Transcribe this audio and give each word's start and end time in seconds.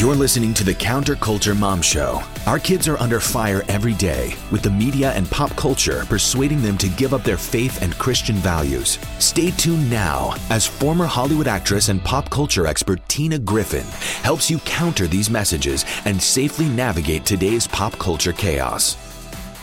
You're 0.00 0.14
listening 0.14 0.54
to 0.54 0.64
the 0.64 0.74
Counterculture 0.74 1.54
Mom 1.54 1.82
Show. 1.82 2.22
Our 2.46 2.58
kids 2.58 2.88
are 2.88 2.96
under 2.96 3.20
fire 3.20 3.62
every 3.68 3.92
day, 3.92 4.32
with 4.50 4.62
the 4.62 4.70
media 4.70 5.12
and 5.12 5.30
pop 5.30 5.54
culture 5.56 6.06
persuading 6.06 6.62
them 6.62 6.78
to 6.78 6.88
give 6.88 7.12
up 7.12 7.22
their 7.22 7.36
faith 7.36 7.82
and 7.82 7.92
Christian 7.98 8.36
values. 8.36 8.98
Stay 9.18 9.50
tuned 9.50 9.90
now 9.90 10.34
as 10.48 10.66
former 10.66 11.04
Hollywood 11.04 11.48
actress 11.48 11.90
and 11.90 12.02
pop 12.02 12.30
culture 12.30 12.66
expert 12.66 13.06
Tina 13.08 13.38
Griffin 13.38 13.84
helps 14.22 14.50
you 14.50 14.58
counter 14.60 15.06
these 15.06 15.28
messages 15.28 15.84
and 16.06 16.20
safely 16.20 16.64
navigate 16.70 17.26
today's 17.26 17.66
pop 17.66 17.92
culture 17.98 18.32
chaos. 18.32 19.09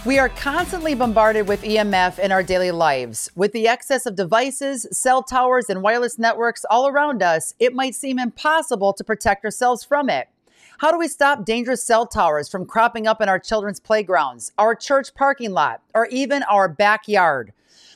We 0.08 0.20
are 0.20 0.30
constantly 0.30 0.94
bombarded 0.96 1.50
with 1.50 1.64
EMF 1.64 2.18
in 2.18 2.32
our 2.32 2.42
daily 2.42 2.72
lives. 2.72 3.30
With 3.36 3.52
the 3.52 3.68
excess 3.68 4.06
of 4.06 4.16
devices, 4.16 4.88
cell 4.90 5.22
towers, 5.22 5.70
and 5.70 5.82
wireless 5.82 6.18
networks 6.18 6.64
all 6.70 6.88
around 6.88 7.22
us, 7.22 7.54
it 7.60 7.76
might 7.76 7.94
seem 7.94 8.18
impossible 8.18 8.94
to 8.94 9.04
protect 9.04 9.44
ourselves 9.44 9.84
from 9.84 10.10
it. 10.10 10.30
How 10.78 10.92
do 10.94 10.98
we 10.98 11.10
stop 11.10 11.44
dangerous 11.44 11.84
cell 11.84 12.08
towers 12.08 12.48
from 12.48 12.66
cropping 12.66 13.06
up 13.06 13.20
in 13.20 13.28
our 13.28 13.38
children's 13.38 13.82
playgrounds, 13.82 14.54
our 14.58 14.76
church 14.76 15.14
parking 15.14 15.52
lot, 15.52 15.82
or 15.94 16.06
even 16.06 16.42
our 16.44 16.70
backyard? 16.70 17.52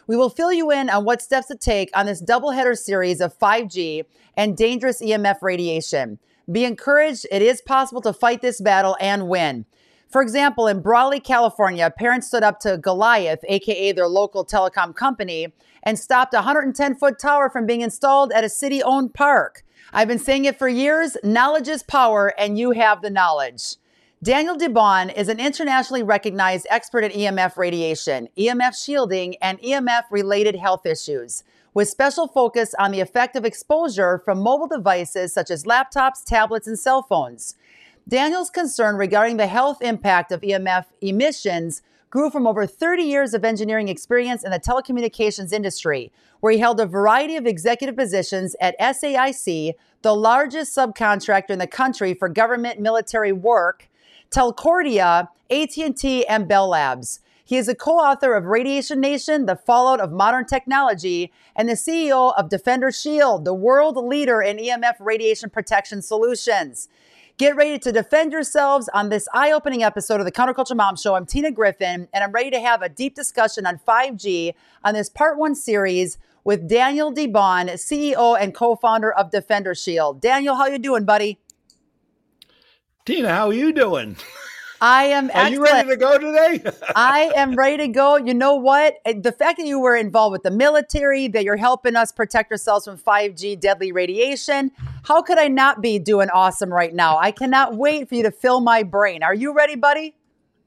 We 0.06 0.18
will 0.18 0.30
fill 0.30 0.52
you 0.52 0.70
in 0.70 0.90
on 0.90 1.06
what 1.06 1.22
steps 1.22 1.48
to 1.48 1.56
take 1.56 1.92
on 1.96 2.08
this 2.08 2.22
doubleheader 2.22 2.78
series 2.78 3.22
of 3.22 3.40
5G 3.40 4.04
and 4.36 4.58
dangerous 4.58 5.02
EMF 5.02 5.42
radiation. 5.42 6.20
Be 6.52 6.66
encouraged, 6.66 7.26
it 7.32 7.42
is 7.42 7.62
possible 7.62 8.02
to 8.02 8.12
fight 8.12 8.42
this 8.42 8.60
battle 8.60 8.98
and 9.00 9.30
win. 9.30 9.64
For 10.12 10.22
example, 10.22 10.68
in 10.68 10.82
Brawley, 10.82 11.22
California, 11.22 11.90
parents 11.90 12.28
stood 12.28 12.44
up 12.44 12.60
to 12.60 12.78
Goliath, 12.78 13.40
aka 13.48 13.94
their 13.94 14.10
local 14.10 14.46
telecom 14.46 14.94
company, 14.94 15.54
and 15.84 15.98
stopped 15.98 16.34
a 16.34 16.38
110 16.38 16.96
foot 16.96 17.18
tower 17.18 17.50
from 17.50 17.66
being 17.66 17.80
installed 17.80 18.34
at 18.34 18.44
a 18.44 18.50
city 18.50 18.84
owned 18.84 19.14
park. 19.14 19.64
I've 19.94 20.10
been 20.10 20.20
saying 20.20 20.44
it 20.44 20.60
for 20.60 20.68
years 20.68 21.16
knowledge 21.24 21.70
is 21.70 21.82
power, 21.82 22.34
and 22.38 22.60
you 22.60 22.72
have 22.72 23.02
the 23.02 23.10
knowledge. 23.10 23.78
Daniel 24.22 24.58
DeBaun 24.58 25.16
is 25.16 25.30
an 25.30 25.40
internationally 25.40 26.04
recognized 26.04 26.68
expert 26.70 27.06
in 27.06 27.12
EMF 27.12 27.56
radiation, 27.56 28.28
EMF 28.38 28.76
shielding, 28.76 29.38
and 29.38 29.62
EMF 29.62 30.04
related 30.12 30.58
health 30.58 30.86
issues, 30.86 31.46
with 31.74 31.88
special 31.88 32.28
focus 32.28 32.76
on 32.78 32.92
the 32.92 33.00
effect 33.00 33.38
of 33.38 33.46
exposure 33.46 34.22
from 34.26 34.42
mobile 34.42 34.68
devices 34.68 35.34
such 35.34 35.50
as 35.50 35.64
laptops, 35.64 36.22
tablets, 36.26 36.68
and 36.68 36.78
cell 36.78 37.02
phones. 37.02 37.56
Daniel's 38.08 38.50
concern 38.50 38.96
regarding 38.96 39.38
the 39.38 39.48
health 39.48 39.82
impact 39.82 40.32
of 40.32 40.42
EMF 40.42 40.86
emissions 41.02 41.82
grew 42.10 42.30
from 42.30 42.46
over 42.46 42.66
30 42.66 43.04
years 43.04 43.34
of 43.34 43.46
engineering 43.46 43.88
experience 43.88 44.44
in 44.44 44.52
the 44.52 44.60
telecommunications 44.60 45.54
industry, 45.54 46.12
where 46.40 46.52
he 46.52 46.60
held 46.60 46.80
a 46.80 46.86
variety 46.86 47.38
of 47.38 47.46
executive 47.46 47.96
positions 47.96 48.56
at 48.60 48.78
SAIC, 48.80 49.74
the 50.02 50.16
largest 50.16 50.76
subcontractor 50.76 51.52
in 51.52 51.60
the 51.60 51.68
country 51.68 52.14
for 52.14 52.28
government 52.28 52.80
military 52.80 53.32
work, 53.32 53.90
Telcordia, 54.30 55.30
AT&T, 55.50 56.26
and 56.28 56.48
Bell 56.48 56.70
Labs. 56.70 57.20
He 57.46 57.58
is 57.58 57.68
a 57.68 57.76
co-author 57.76 58.34
of 58.34 58.46
Radiation 58.46 59.00
Nation: 59.02 59.46
The 59.46 59.58
Fallout 59.58 60.00
of 60.00 60.12
Modern 60.12 60.46
Technology 60.46 61.32
and 61.56 61.68
the 61.68 61.74
CEO 61.74 62.34
of 62.38 62.50
Defender 62.50 62.92
Shield, 62.92 63.46
the 63.46 63.54
world 63.54 63.98
leader 63.98 64.42
in 64.42 64.58
EMF 64.58 64.96
radiation 65.00 65.50
protection 65.50 66.02
solutions. 66.02 66.88
Get 67.42 67.56
ready 67.56 67.80
to 67.80 67.92
defend 67.92 68.32
yourselves 68.32 68.88
on 68.94 69.10
this 69.10 69.28
eye 69.34 69.52
opening 69.52 69.82
episode 69.82 70.20
of 70.20 70.28
the 70.28 70.32
Counterculture 70.32 70.76
Mom 70.76 70.96
Show. 70.96 71.16
I'm 71.16 71.26
Tina 71.26 71.50
Griffin, 71.50 72.08
and 72.14 72.24
I'm 72.24 72.32
ready 72.32 72.52
to 72.52 72.60
have 72.60 72.84
a 72.84 72.88
deep 72.88 73.16
discussion 73.16 73.66
on 73.66 73.80
5G 73.80 74.54
on 74.84 74.94
this 74.94 75.10
part 75.10 75.40
one 75.40 75.56
series 75.56 76.20
with 76.44 76.70
Daniel 76.70 77.12
DeBaun, 77.12 77.72
CEO 77.72 78.40
and 78.40 78.54
co 78.54 78.76
founder 78.76 79.12
of 79.12 79.32
Defender 79.32 79.74
Shield. 79.74 80.22
Daniel, 80.22 80.54
how 80.54 80.68
you 80.68 80.78
doing, 80.78 81.04
buddy? 81.04 81.40
Tina, 83.06 83.34
how 83.34 83.48
are 83.48 83.54
you 83.54 83.74
doing? 83.74 84.18
I 84.82 85.04
am. 85.06 85.30
Are 85.30 85.32
excellent. 85.34 85.54
you 85.54 85.64
ready 85.64 85.90
to 85.90 85.96
go 85.96 86.18
today? 86.18 86.72
I 86.96 87.32
am 87.36 87.56
ready 87.56 87.78
to 87.78 87.88
go. 87.88 88.16
You 88.16 88.34
know 88.34 88.56
what? 88.56 88.96
The 89.06 89.32
fact 89.32 89.60
that 89.60 89.68
you 89.68 89.80
were 89.80 89.96
involved 89.96 90.32
with 90.32 90.42
the 90.42 90.50
military, 90.52 91.28
that 91.30 91.44
you're 91.44 91.56
helping 91.56 91.96
us 91.96 92.12
protect 92.12 92.52
ourselves 92.52 92.86
from 92.86 92.98
5G 92.98 93.60
deadly 93.60 93.92
radiation, 93.92 94.72
how 95.04 95.22
could 95.22 95.38
I 95.38 95.48
not 95.48 95.82
be 95.82 96.00
doing 96.00 96.30
awesome 96.32 96.74
right 96.74 96.94
now? 96.94 97.20
I 97.20 97.30
cannot 97.30 97.76
wait 97.76 98.10
for 98.10 98.16
you 98.16 98.24
to 98.24 98.32
fill 98.32 98.60
my 98.60 98.82
brain. 98.82 99.22
Are 99.22 99.36
you 99.36 99.54
ready, 99.54 99.76
buddy? 99.76 100.16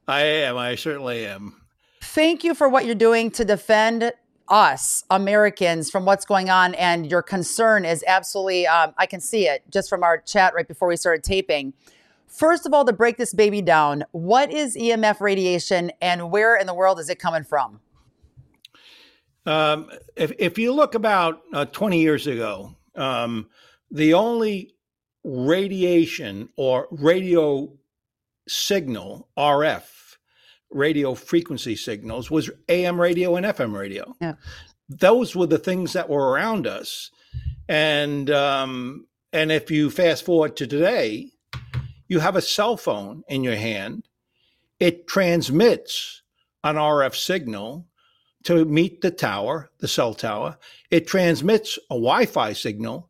I 0.07 0.21
am. 0.23 0.57
I 0.57 0.77
certainly 0.77 1.27
am. 1.27 1.61
Thank 2.01 2.45
you 2.45 2.55
for 2.55 2.69
what 2.69 2.87
you're 2.87 2.95
doing 2.95 3.33
to 3.33 3.45
defend 3.45 4.13
us 4.49 5.05
Americans 5.11 5.91
from 5.91 6.05
what's 6.05 6.25
going 6.25 6.51
on. 6.51 6.75
And 6.75 7.11
your 7.11 7.23
concern 7.23 7.85
is 7.85 8.05
absolutely, 8.07 8.67
um, 8.67 8.95
I 8.97 9.07
can 9.07 9.21
see 9.21 9.49
it 9.49 9.65
just 9.71 9.89
from 9.89 10.05
our 10.05 10.19
chat 10.19 10.55
right 10.55 10.69
before 10.69 10.87
we 10.87 10.97
started 10.97 11.25
taping. 11.25 11.73
First 12.35 12.67
of 12.67 12.75
all, 12.75 12.85
to 12.85 12.93
break 12.93 13.17
this 13.17 13.33
baby 13.33 13.63
down, 13.63 14.05
what 14.11 14.53
is 14.53 14.77
EMF 14.77 15.21
radiation 15.21 15.93
and 16.03 16.33
where 16.33 16.57
in 16.57 16.67
the 16.67 16.75
world 16.75 16.99
is 16.99 17.09
it 17.09 17.21
coming 17.21 17.45
from? 17.45 17.81
Um, 19.47 19.89
if, 20.17 20.33
if 20.39 20.59
you 20.59 20.73
look 20.73 20.97
about 20.97 21.43
uh, 21.53 21.67
20 21.67 22.01
years 22.01 22.27
ago, 22.27 22.75
um, 22.97 23.49
the 23.91 24.15
only 24.15 24.75
radiation 25.23 26.49
or 26.57 26.89
radio 26.91 27.73
signal, 28.49 29.29
RF, 29.39 30.17
radio 30.71 31.15
frequency 31.15 31.77
signals, 31.77 32.33
was 32.33 32.51
AM 32.69 33.01
radio 33.01 33.37
and 33.37 33.47
FM 33.47 33.79
radio. 33.79 34.13
Yeah. 34.21 34.35
Those 34.89 35.37
were 35.37 35.47
the 35.47 35.59
things 35.59 35.93
that 35.93 36.09
were 36.09 36.31
around 36.31 36.67
us. 36.67 37.11
And 37.69 38.29
um, 38.31 39.07
and 39.33 39.51
if 39.51 39.71
you 39.71 39.91
fast 39.91 40.25
forward 40.25 40.57
to 40.57 40.67
today, 40.67 41.31
you 42.09 42.21
have 42.21 42.37
a 42.37 42.43
cell 42.43 42.77
phone 42.77 43.25
in 43.29 43.45
your 43.45 43.57
hand, 43.57 44.09
it 44.81 45.07
transmits 45.07 46.23
an 46.63 46.77
RF 46.77 47.15
signal 47.15 47.87
to 48.45 48.65
meet 48.65 49.01
the 49.01 49.11
tower, 49.11 49.71
the 49.79 49.89
cell 49.89 50.15
tower. 50.15 50.59
It 50.91 51.07
transmits 51.07 51.79
a 51.91 51.95
Wi 51.95 52.27
Fi 52.27 52.53
signal 52.53 53.09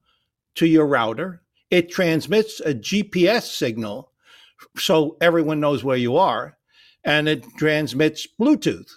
to 0.56 0.66
your 0.66 0.86
router. 0.86 1.42
It 1.70 1.90
transmits 1.90 2.60
a 2.60 2.74
GPS 2.74 3.42
signal 3.42 4.12
so 4.76 5.16
everyone 5.20 5.60
knows 5.60 5.82
where 5.82 5.96
you 5.96 6.16
are. 6.16 6.56
And 7.02 7.28
it 7.28 7.44
transmits 7.58 8.26
Bluetooth. 8.40 8.90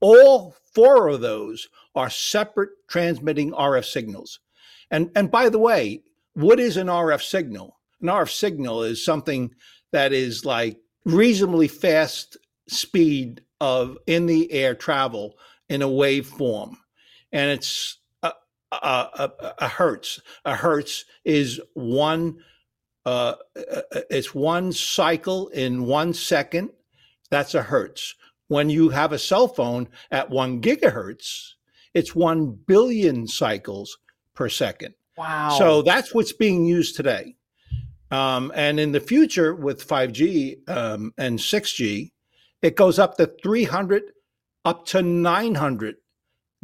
All 0.00 0.54
four 0.74 1.08
of 1.08 1.20
those 1.20 1.68
are 1.94 2.10
separate 2.10 2.70
transmitting 2.88 3.52
RF 3.52 3.84
signals. 3.84 4.40
And, 4.90 5.10
and 5.16 5.30
by 5.30 5.48
the 5.48 5.58
way, 5.58 6.02
what 6.34 6.60
is 6.60 6.76
an 6.76 6.86
RF 6.86 7.22
signal? 7.22 7.78
An 8.02 8.08
RF 8.08 8.30
signal 8.30 8.82
is 8.82 9.04
something 9.04 9.54
that 9.92 10.12
is 10.12 10.44
like 10.44 10.78
reasonably 11.04 11.68
fast 11.68 12.36
speed 12.68 13.42
of 13.60 13.96
in 14.06 14.26
the 14.26 14.52
air 14.52 14.74
travel 14.74 15.36
in 15.68 15.82
a 15.82 15.88
wave 15.88 16.26
form, 16.26 16.76
and 17.32 17.50
it's 17.50 17.98
a, 18.22 18.32
a, 18.72 18.76
a, 19.40 19.54
a 19.58 19.68
hertz. 19.68 20.20
A 20.44 20.54
hertz 20.54 21.04
is 21.24 21.60
one. 21.74 22.38
Uh, 23.04 23.34
it's 24.10 24.34
one 24.34 24.72
cycle 24.72 25.48
in 25.48 25.86
one 25.86 26.14
second. 26.14 26.70
That's 27.30 27.54
a 27.54 27.62
hertz. 27.62 28.14
When 28.48 28.68
you 28.68 28.90
have 28.90 29.12
a 29.12 29.18
cell 29.18 29.48
phone 29.48 29.88
at 30.10 30.30
one 30.30 30.60
gigahertz, 30.60 31.54
it's 31.94 32.14
one 32.14 32.52
billion 32.66 33.26
cycles 33.26 33.96
per 34.34 34.48
second. 34.48 34.94
Wow. 35.16 35.56
So 35.58 35.82
that's 35.82 36.14
what's 36.14 36.32
being 36.32 36.64
used 36.64 36.96
today. 36.96 37.36
Um, 38.12 38.52
and 38.54 38.78
in 38.78 38.92
the 38.92 39.00
future, 39.00 39.54
with 39.54 39.88
5G 39.88 40.68
um, 40.68 41.14
and 41.16 41.38
6G, 41.38 42.12
it 42.60 42.76
goes 42.76 42.98
up 42.98 43.16
to 43.16 43.32
300 43.42 44.02
up 44.66 44.84
to 44.86 45.02
900 45.02 45.96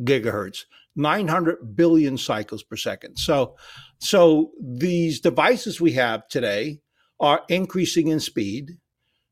gigahertz, 0.03 0.65
900 0.95 1.75
billion 1.75 2.19
cycles 2.19 2.63
per 2.63 2.77
second. 2.77 3.17
So, 3.17 3.57
so 3.99 4.53
these 4.61 5.21
devices 5.21 5.81
we 5.81 5.93
have 5.93 6.29
today 6.29 6.81
are 7.19 7.43
increasing 7.49 8.09
in 8.09 8.21
speed. 8.21 8.77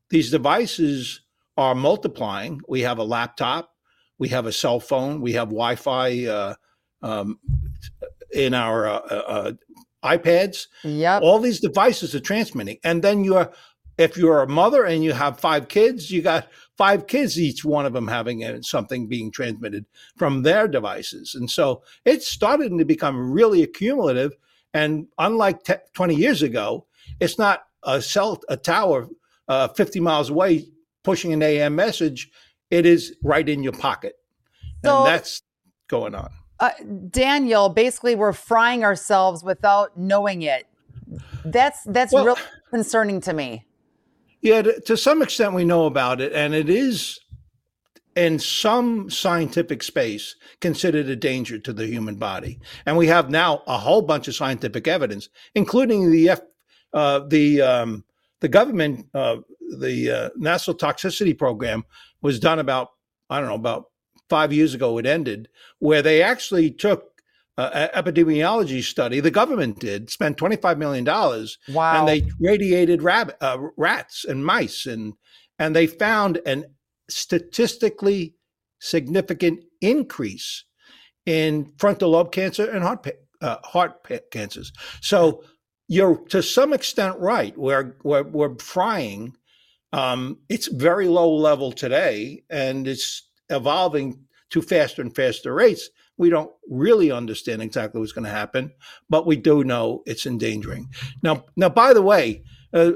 These 0.09 0.31
devices 0.31 1.21
are 1.55 1.75
multiplying. 1.75 2.61
We 2.67 2.81
have 2.81 2.97
a 2.97 3.03
laptop, 3.03 3.69
we 4.17 4.29
have 4.29 4.47
a 4.47 4.51
cell 4.51 4.79
phone, 4.79 5.21
we 5.21 5.33
have 5.33 5.49
Wi-Fi 5.49 6.25
uh, 6.25 6.55
um, 7.03 7.39
in 8.33 8.55
our 8.55 8.87
uh, 8.87 8.99
uh, 8.99 9.51
iPads. 10.03 10.67
Yep. 10.83 11.21
All 11.21 11.39
these 11.39 11.59
devices 11.59 12.13
are 12.15 12.19
transmitting. 12.19 12.77
And 12.83 13.03
then 13.03 13.23
you're, 13.23 13.51
if 13.97 14.17
you're 14.17 14.41
a 14.41 14.47
mother 14.47 14.83
and 14.83 15.03
you 15.03 15.13
have 15.13 15.39
five 15.39 15.67
kids, 15.67 16.11
you 16.11 16.21
got 16.21 16.47
five 16.77 17.07
kids, 17.07 17.39
each 17.39 17.65
one 17.65 17.85
of 17.85 17.93
them 17.93 18.07
having 18.07 18.61
something 18.61 19.07
being 19.07 19.31
transmitted 19.31 19.85
from 20.17 20.43
their 20.43 20.67
devices. 20.67 21.33
And 21.35 21.49
so 21.49 21.83
it's 22.05 22.27
starting 22.27 22.77
to 22.77 22.85
become 22.85 23.31
really 23.31 23.63
accumulative. 23.63 24.33
And 24.73 25.07
unlike 25.17 25.63
te- 25.63 25.73
20 25.93 26.15
years 26.15 26.43
ago, 26.43 26.85
it's 27.19 27.39
not 27.39 27.63
a 27.83 28.01
cell, 28.01 28.41
a 28.49 28.57
tower 28.57 29.07
uh, 29.47 29.69
50 29.69 29.99
miles 29.99 30.29
away 30.29 30.65
pushing 31.03 31.33
an 31.33 31.41
AM 31.41 31.75
message. 31.75 32.29
It 32.69 32.85
is 32.85 33.15
right 33.23 33.47
in 33.47 33.63
your 33.63 33.73
pocket. 33.73 34.15
So, 34.83 34.97
and 34.97 35.07
that's 35.07 35.41
going 35.87 36.13
on. 36.13 36.29
Uh, 36.59 36.71
Daniel, 37.09 37.69
basically, 37.69 38.15
we're 38.15 38.33
frying 38.33 38.83
ourselves 38.83 39.43
without 39.43 39.97
knowing 39.97 40.41
it. 40.41 40.65
That's 41.45 41.83
that's 41.83 42.11
Well, 42.11 42.25
real. 42.25 42.37
concerning 42.69 43.21
to 43.21 43.33
me. 43.33 43.65
Yeah, 44.41 44.61
to, 44.61 44.79
to 44.81 44.97
some 44.97 45.21
extent 45.21 45.53
we 45.53 45.65
know 45.65 45.85
about 45.85 46.21
it, 46.21 46.33
and 46.33 46.53
it 46.53 46.69
is 46.69 47.19
in 48.15 48.39
some 48.39 49.09
scientific 49.09 49.83
space 49.83 50.35
considered 50.59 51.07
a 51.07 51.15
danger 51.15 51.59
to 51.59 51.71
the 51.71 51.85
human 51.85 52.15
body. 52.15 52.59
And 52.85 52.97
we 52.97 53.07
have 53.07 53.29
now 53.29 53.61
a 53.67 53.77
whole 53.77 54.01
bunch 54.01 54.27
of 54.27 54.35
scientific 54.35 54.87
evidence, 54.87 55.29
including 55.53 56.11
the 56.11 56.29
F, 56.29 56.41
uh, 56.93 57.19
the 57.27 57.61
um, 57.61 58.03
the 58.41 58.47
government, 58.47 59.05
uh, 59.13 59.37
the 59.79 60.11
uh, 60.11 60.29
National 60.35 60.75
Toxicity 60.75 61.37
Program 61.37 61.85
was 62.21 62.39
done 62.39 62.59
about 62.59 62.89
I 63.29 63.39
don't 63.39 63.49
know 63.49 63.55
about 63.55 63.85
five 64.29 64.53
years 64.53 64.73
ago. 64.73 64.97
It 64.97 65.05
ended 65.05 65.49
where 65.79 66.01
they 66.01 66.21
actually 66.21 66.71
took 66.71 67.21
uh, 67.57 67.87
epidemiology 67.95 68.83
study 68.83 69.19
the 69.19 69.31
government 69.31 69.79
did 69.79 70.11
spent 70.11 70.37
25 70.37 70.77
million 70.77 71.03
dollars 71.03 71.57
wow. 71.69 71.97
and 71.97 72.07
they 72.07 72.29
radiated 72.39 73.01
rabbit, 73.01 73.35
uh, 73.41 73.57
rats 73.75 74.23
and 74.23 74.45
mice 74.45 74.85
and 74.85 75.13
and 75.57 75.75
they 75.75 75.87
found 75.87 76.39
an 76.45 76.65
statistically 77.09 78.35
significant 78.79 79.63
increase 79.81 80.65
in 81.25 81.71
frontal 81.77 82.11
lobe 82.11 82.31
cancer 82.31 82.69
and 82.69 82.83
heart 82.83 83.07
uh, 83.41 83.57
heart 83.63 84.05
cancers. 84.31 84.71
So 85.01 85.43
you're 85.87 86.17
to 86.29 86.41
some 86.41 86.73
extent 86.73 87.17
right. 87.19 87.57
We're 87.57 87.95
we're, 88.03 88.23
we're 88.23 88.55
frying. 88.59 89.35
Um, 89.93 90.39
it's 90.49 90.67
very 90.67 91.07
low 91.07 91.33
level 91.33 91.71
today, 91.71 92.43
and 92.49 92.87
it's 92.87 93.26
evolving 93.49 94.25
to 94.49 94.61
faster 94.61 95.01
and 95.01 95.15
faster 95.15 95.53
rates. 95.53 95.89
We 96.17 96.29
don't 96.29 96.51
really 96.69 97.11
understand 97.11 97.61
exactly 97.61 97.99
what's 97.99 98.11
going 98.11 98.25
to 98.25 98.31
happen, 98.31 98.71
but 99.09 99.27
we 99.27 99.35
do 99.35 99.63
know 99.63 100.03
it's 100.05 100.25
endangering. 100.25 100.89
Now, 101.21 101.45
now, 101.55 101.69
by 101.69 101.93
the 101.93 102.01
way, 102.01 102.43
uh, 102.73 102.93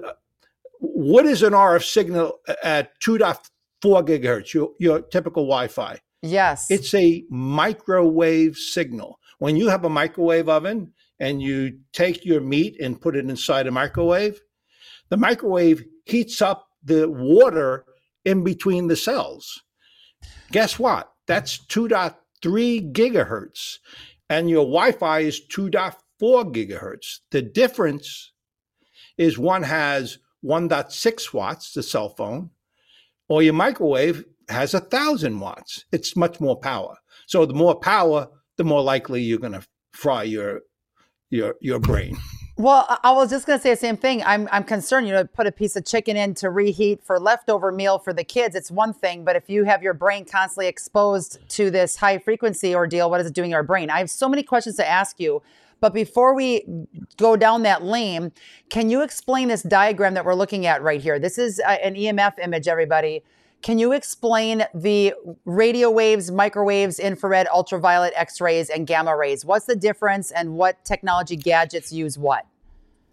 what 0.80 1.25
is 1.25 1.44
an 1.44 1.53
RF 1.53 1.83
signal 1.83 2.39
at 2.63 3.00
2.4 3.01 3.39
gigahertz, 3.83 4.53
your, 4.53 4.71
your 4.80 5.01
typical 5.01 5.44
Wi 5.44 5.68
Fi? 5.68 6.00
Yes. 6.21 6.69
It's 6.69 6.94
a 6.94 7.24
microwave 7.30 8.57
signal. 8.57 9.19
When 9.39 9.56
you 9.56 9.69
have 9.69 9.86
a 9.86 9.89
microwave 9.89 10.50
oven 10.50 10.94
and 11.19 11.42
you 11.42 11.80
take 11.94 12.25
your 12.25 12.42
meat 12.42 12.77
and 12.80 13.01
put 13.01 13.15
it 13.15 13.30
inside 13.30 13.68
a 13.68 13.71
microwave, 13.71 14.39
the 15.09 15.18
microwave 15.18 15.83
heats 16.06 16.42
up 16.42 16.68
the 16.83 17.09
water 17.09 17.86
in 18.24 18.44
between 18.44 18.88
the 18.88 18.95
cells. 18.95 19.62
Guess 20.51 20.79
what? 20.79 21.12
That's 21.27 21.57
2.3 21.68 22.91
gigahertz. 22.91 23.77
And 24.29 24.50
your 24.50 24.65
Wi 24.65 24.91
Fi 24.91 25.19
is 25.19 25.41
2.4 25.47 25.95
gigahertz. 26.21 27.19
The 27.31 27.41
difference 27.41 28.31
is 29.18 29.38
one 29.38 29.63
has 29.63 30.18
1.6 30.44 31.33
watts, 31.33 31.73
the 31.73 31.83
cell 31.83 32.09
phone, 32.09 32.50
or 33.29 33.44
your 33.44 33.53
microwave 33.53 34.23
has 34.50 34.73
a 34.73 34.79
thousand 34.79 35.39
watts. 35.39 35.85
It's 35.91 36.15
much 36.15 36.39
more 36.39 36.59
power. 36.59 36.95
So 37.27 37.45
the 37.45 37.53
more 37.53 37.79
power, 37.79 38.27
the 38.57 38.63
more 38.63 38.81
likely 38.81 39.21
you're 39.21 39.39
going 39.39 39.53
to 39.53 39.65
fry 39.94 40.24
your 40.24 40.62
your 41.29 41.56
your 41.62 41.79
brain. 41.79 42.17
Well, 42.62 42.86
I 43.04 43.12
was 43.12 43.31
just 43.31 43.48
going 43.48 43.58
to 43.58 43.63
say 43.63 43.72
the 43.72 43.75
same 43.75 43.98
thing. 43.98 44.22
I'm 44.24 44.48
I'm 44.52 44.63
concerned. 44.63 45.08
You 45.08 45.13
know, 45.13 45.25
put 45.25 45.48
a 45.48 45.52
piece 45.52 45.75
of 45.75 45.84
chicken 45.84 46.16
in 46.16 46.36
to 46.36 46.52
reheat 46.52 47.04
for 47.04 47.19
leftover 47.19 47.72
meal 47.72 47.98
for 47.98 48.13
the 48.13 48.24
kids. 48.24 48.56
It's 48.56 48.69
one 48.69 48.94
thing, 48.94 49.25
but 49.25 49.36
if 49.36 49.50
you 49.50 49.63
have 49.63 49.81
your 49.81 49.96
brain 49.96 50.25
constantly 50.25 50.68
exposed 50.68 51.40
to 51.50 51.72
this 51.72 51.96
high 51.96 52.19
frequency 52.19 52.75
ordeal, 52.75 53.10
what 53.10 53.19
is 53.19 53.25
it 53.25 53.34
doing 53.34 53.50
to 53.50 53.56
our 53.56 53.63
brain? 53.63 53.90
I 53.90 53.98
have 53.98 54.12
so 54.12 54.30
many 54.30 54.44
questions 54.44 54.75
to 54.75 54.88
ask 54.88 55.19
you. 55.19 55.42
But 55.80 55.92
before 55.92 56.36
we 56.36 56.63
go 57.18 57.36
down 57.36 57.63
that 57.63 57.81
lane, 57.81 58.31
can 58.69 58.92
you 58.92 59.02
explain 59.02 59.48
this 59.48 59.63
diagram 59.63 60.13
that 60.13 60.24
we're 60.24 60.36
looking 60.36 60.68
at 60.68 60.84
right 60.84 61.02
here? 61.02 61.18
This 61.18 61.40
is 61.40 61.60
uh, 61.66 61.78
an 61.81 61.96
EMF 61.96 62.38
image, 62.38 62.68
everybody. 62.68 63.24
Can 63.63 63.80
you 63.80 63.92
explain 63.92 64.66
the 64.75 65.16
radio 65.46 65.90
waves, 65.90 66.30
microwaves, 66.30 67.00
infrared, 67.00 67.48
ultraviolet, 67.48 68.13
X 68.16 68.40
rays, 68.40 68.69
and 68.69 68.86
gamma 68.86 69.18
rays? 69.18 69.44
What's 69.44 69.66
the 69.66 69.75
difference 69.75 70.30
and 70.30 70.54
what 70.54 70.86
technology 70.86 71.36
gadgets 71.36 71.92
use 71.92 72.19
what? 72.19 72.46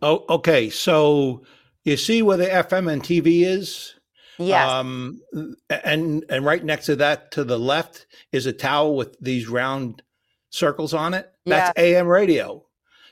Oh, 0.02 0.24
okay. 0.28 0.70
So 0.70 1.44
you 1.84 1.96
see 1.96 2.22
where 2.22 2.36
the 2.36 2.46
FM 2.46 2.92
and 2.92 3.02
TV 3.02 3.42
is? 3.44 3.94
Yes. 4.38 4.70
Um, 4.70 5.20
and 5.68 6.24
and 6.28 6.44
right 6.44 6.64
next 6.64 6.86
to 6.86 6.96
that, 6.96 7.32
to 7.32 7.44
the 7.44 7.58
left, 7.58 8.06
is 8.32 8.46
a 8.46 8.52
tower 8.52 8.92
with 8.92 9.18
these 9.20 9.48
round 9.48 10.02
circles 10.50 10.94
on 10.94 11.14
it. 11.14 11.30
That's. 11.44 11.78
AM 11.78 12.06
radio. 12.06 12.64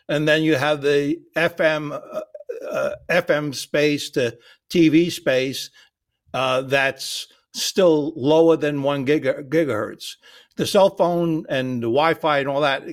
And 0.08 0.28
then 0.28 0.42
you 0.42 0.54
have 0.54 0.82
the 0.82 1.20
FM 1.36 1.92
uh, 1.92 2.20
uh, 2.70 2.94
FM 3.10 3.54
space 3.54 4.10
to 4.10 4.38
TV 4.70 5.10
space 5.10 5.70
uh, 6.32 6.62
that's 6.62 7.26
still 7.54 8.12
lower 8.14 8.56
than 8.56 8.82
one 8.82 9.06
giga, 9.06 9.48
gigahertz. 9.48 10.12
The 10.56 10.66
cell 10.66 10.90
phone 10.90 11.44
and 11.48 11.82
the 11.82 11.88
Wi-Fi 11.88 12.40
and 12.40 12.48
all 12.48 12.60
that 12.60 12.84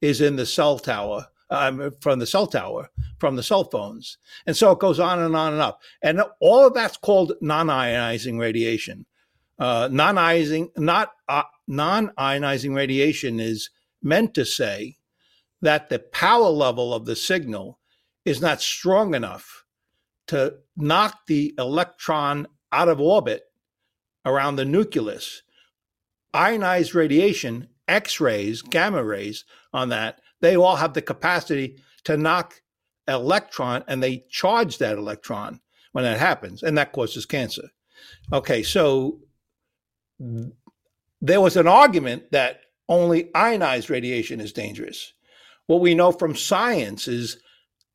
is 0.00 0.20
in 0.20 0.36
the 0.36 0.46
cell 0.46 0.78
tower 0.78 1.26
um, 1.52 1.92
from 2.00 2.18
the 2.18 2.26
cell 2.26 2.46
tower 2.46 2.90
from 3.22 3.36
the 3.36 3.42
cell 3.44 3.62
phones, 3.62 4.18
and 4.48 4.56
so 4.56 4.72
it 4.72 4.80
goes 4.80 4.98
on 4.98 5.20
and 5.20 5.36
on 5.36 5.52
and 5.52 5.62
up. 5.62 5.80
And 6.02 6.22
all 6.40 6.66
of 6.66 6.74
that's 6.74 6.96
called 6.96 7.34
non-ionizing 7.40 8.36
radiation. 8.36 9.06
Uh, 9.60 9.88
non-ionizing, 9.92 10.76
not 10.76 11.12
uh, 11.28 11.44
non-ionizing 11.68 12.74
radiation 12.74 13.38
is 13.38 13.70
meant 14.02 14.34
to 14.34 14.44
say 14.44 14.96
that 15.60 15.88
the 15.88 16.00
power 16.00 16.48
level 16.48 16.92
of 16.92 17.06
the 17.06 17.14
signal 17.14 17.78
is 18.24 18.40
not 18.40 18.60
strong 18.60 19.14
enough 19.14 19.64
to 20.26 20.56
knock 20.76 21.20
the 21.28 21.54
electron 21.58 22.48
out 22.72 22.88
of 22.88 23.00
orbit 23.00 23.44
around 24.26 24.56
the 24.56 24.64
nucleus. 24.64 25.42
Ionized 26.34 26.92
radiation, 26.92 27.68
X 27.86 28.18
rays, 28.18 28.62
gamma 28.62 29.04
rays 29.04 29.44
on 29.72 29.90
that, 29.90 30.20
they 30.42 30.56
all 30.56 30.76
have 30.76 30.92
the 30.92 31.00
capacity 31.00 31.78
to 32.04 32.16
knock 32.18 32.60
electron 33.08 33.82
and 33.88 34.02
they 34.02 34.24
charge 34.30 34.78
that 34.78 34.98
electron 34.98 35.60
when 35.92 36.04
that 36.04 36.18
happens, 36.18 36.62
and 36.62 36.76
that 36.76 36.92
causes 36.92 37.26
cancer. 37.26 37.68
Okay, 38.32 38.62
so 38.62 39.20
there 41.20 41.40
was 41.40 41.56
an 41.56 41.68
argument 41.68 42.32
that 42.32 42.60
only 42.88 43.34
ionized 43.34 43.90
radiation 43.90 44.40
is 44.40 44.52
dangerous. 44.52 45.12
What 45.66 45.80
we 45.80 45.94
know 45.94 46.12
from 46.12 46.34
science 46.34 47.08
is 47.08 47.38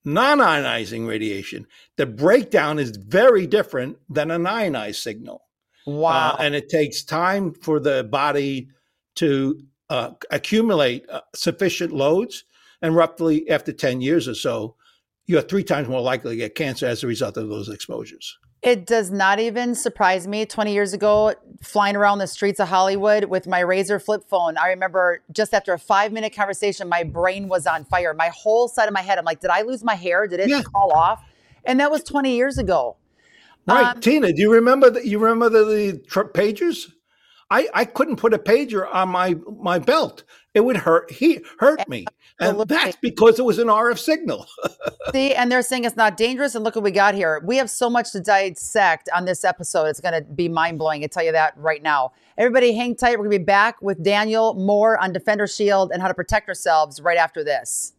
non 0.05 0.39
ionizing 0.39 1.07
radiation. 1.07 1.67
The 1.97 2.05
breakdown 2.05 2.79
is 2.79 2.95
very 2.95 3.47
different 3.47 3.97
than 4.09 4.31
an 4.31 4.45
ionized 4.45 5.01
signal. 5.01 5.41
Wow. 5.85 6.33
Uh, 6.33 6.37
and 6.41 6.55
it 6.55 6.69
takes 6.69 7.03
time 7.03 7.53
for 7.53 7.79
the 7.79 8.03
body 8.03 8.69
to 9.15 9.59
uh, 9.89 10.11
accumulate 10.31 11.09
uh, 11.09 11.21
sufficient 11.35 11.93
loads. 11.93 12.43
And 12.81 12.95
roughly 12.95 13.49
after 13.49 13.71
10 13.71 14.01
years 14.01 14.27
or 14.27 14.35
so, 14.35 14.75
you're 15.25 15.41
three 15.41 15.63
times 15.63 15.87
more 15.87 16.01
likely 16.01 16.31
to 16.31 16.37
get 16.37 16.55
cancer 16.55 16.85
as 16.85 17.03
a 17.03 17.07
result 17.07 17.37
of 17.37 17.49
those 17.49 17.69
exposures. 17.69 18.37
It 18.63 18.85
does 18.85 19.11
not 19.11 19.39
even 19.39 19.75
surprise 19.75 20.27
me. 20.27 20.45
20 20.45 20.73
years 20.73 20.93
ago, 20.93 21.33
flying 21.61 21.95
around 21.95 22.19
the 22.19 22.27
streets 22.27 22.59
of 22.59 22.67
Hollywood 22.67 23.25
with 23.25 23.45
my 23.45 23.61
Razr 23.61 24.03
flip 24.03 24.27
phone, 24.27 24.57
I 24.57 24.69
remember 24.69 25.21
just 25.31 25.53
after 25.53 25.73
a 25.73 25.79
five 25.79 26.11
minute 26.11 26.35
conversation, 26.35 26.89
my 26.89 27.03
brain 27.03 27.49
was 27.49 27.67
on 27.67 27.85
fire. 27.85 28.13
My 28.13 28.29
whole 28.29 28.67
side 28.67 28.87
of 28.87 28.93
my 28.93 29.01
head, 29.01 29.19
I'm 29.19 29.25
like, 29.25 29.41
did 29.41 29.51
I 29.51 29.61
lose 29.61 29.83
my 29.83 29.95
hair? 29.95 30.27
Did 30.27 30.39
it 30.39 30.49
yeah. 30.49 30.61
fall 30.73 30.91
off? 30.91 31.23
And 31.65 31.79
that 31.79 31.91
was 31.91 32.03
20 32.03 32.35
years 32.35 32.57
ago. 32.57 32.95
Right, 33.67 33.95
um, 33.95 33.99
Tina. 33.99 34.31
Do 34.33 34.41
you 34.41 34.51
remember 34.51 34.89
that? 34.89 35.05
You 35.05 35.19
remember 35.19 35.49
the, 35.49 35.65
the 35.65 35.97
tr- 36.07 36.21
pagers? 36.21 36.91
I, 37.49 37.69
I 37.73 37.85
couldn't 37.85 38.17
put 38.17 38.33
a 38.33 38.37
pager 38.37 38.93
on 38.93 39.09
my 39.09 39.35
my 39.61 39.79
belt. 39.79 40.23
It 40.53 40.61
would 40.61 40.75
hurt 40.75 41.11
he 41.11 41.39
hurt 41.59 41.87
me, 41.87 42.05
and 42.39 42.59
that's 42.61 42.97
because 42.97 43.39
it 43.39 43.45
was 43.45 43.57
an 43.57 43.67
RF 43.67 43.97
signal. 43.99 44.45
See, 45.13 45.33
and 45.33 45.51
they're 45.51 45.61
saying 45.61 45.85
it's 45.85 45.95
not 45.95 46.17
dangerous. 46.17 46.55
And 46.55 46.63
look 46.63 46.75
what 46.75 46.83
we 46.83 46.91
got 46.91 47.15
here. 47.15 47.41
We 47.45 47.57
have 47.57 47.69
so 47.69 47.89
much 47.89 48.11
to 48.11 48.19
dissect 48.19 49.09
on 49.15 49.25
this 49.25 49.45
episode. 49.45 49.85
It's 49.85 50.01
going 50.01 50.13
to 50.13 50.21
be 50.21 50.49
mind 50.49 50.77
blowing. 50.77 51.03
I 51.03 51.07
tell 51.07 51.23
you 51.23 51.31
that 51.31 51.53
right 51.57 51.81
now. 51.81 52.11
Everybody, 52.37 52.73
hang 52.73 52.95
tight. 52.95 53.11
We're 53.11 53.25
going 53.25 53.31
to 53.31 53.39
be 53.39 53.45
back 53.45 53.81
with 53.81 54.03
Daniel 54.03 54.53
Moore 54.55 54.97
on 54.97 55.13
Defender 55.13 55.47
Shield 55.47 55.91
and 55.91 56.01
how 56.01 56.07
to 56.09 56.13
protect 56.13 56.49
ourselves 56.49 56.99
right 57.01 57.17
after 57.17 57.43
this. 57.43 57.93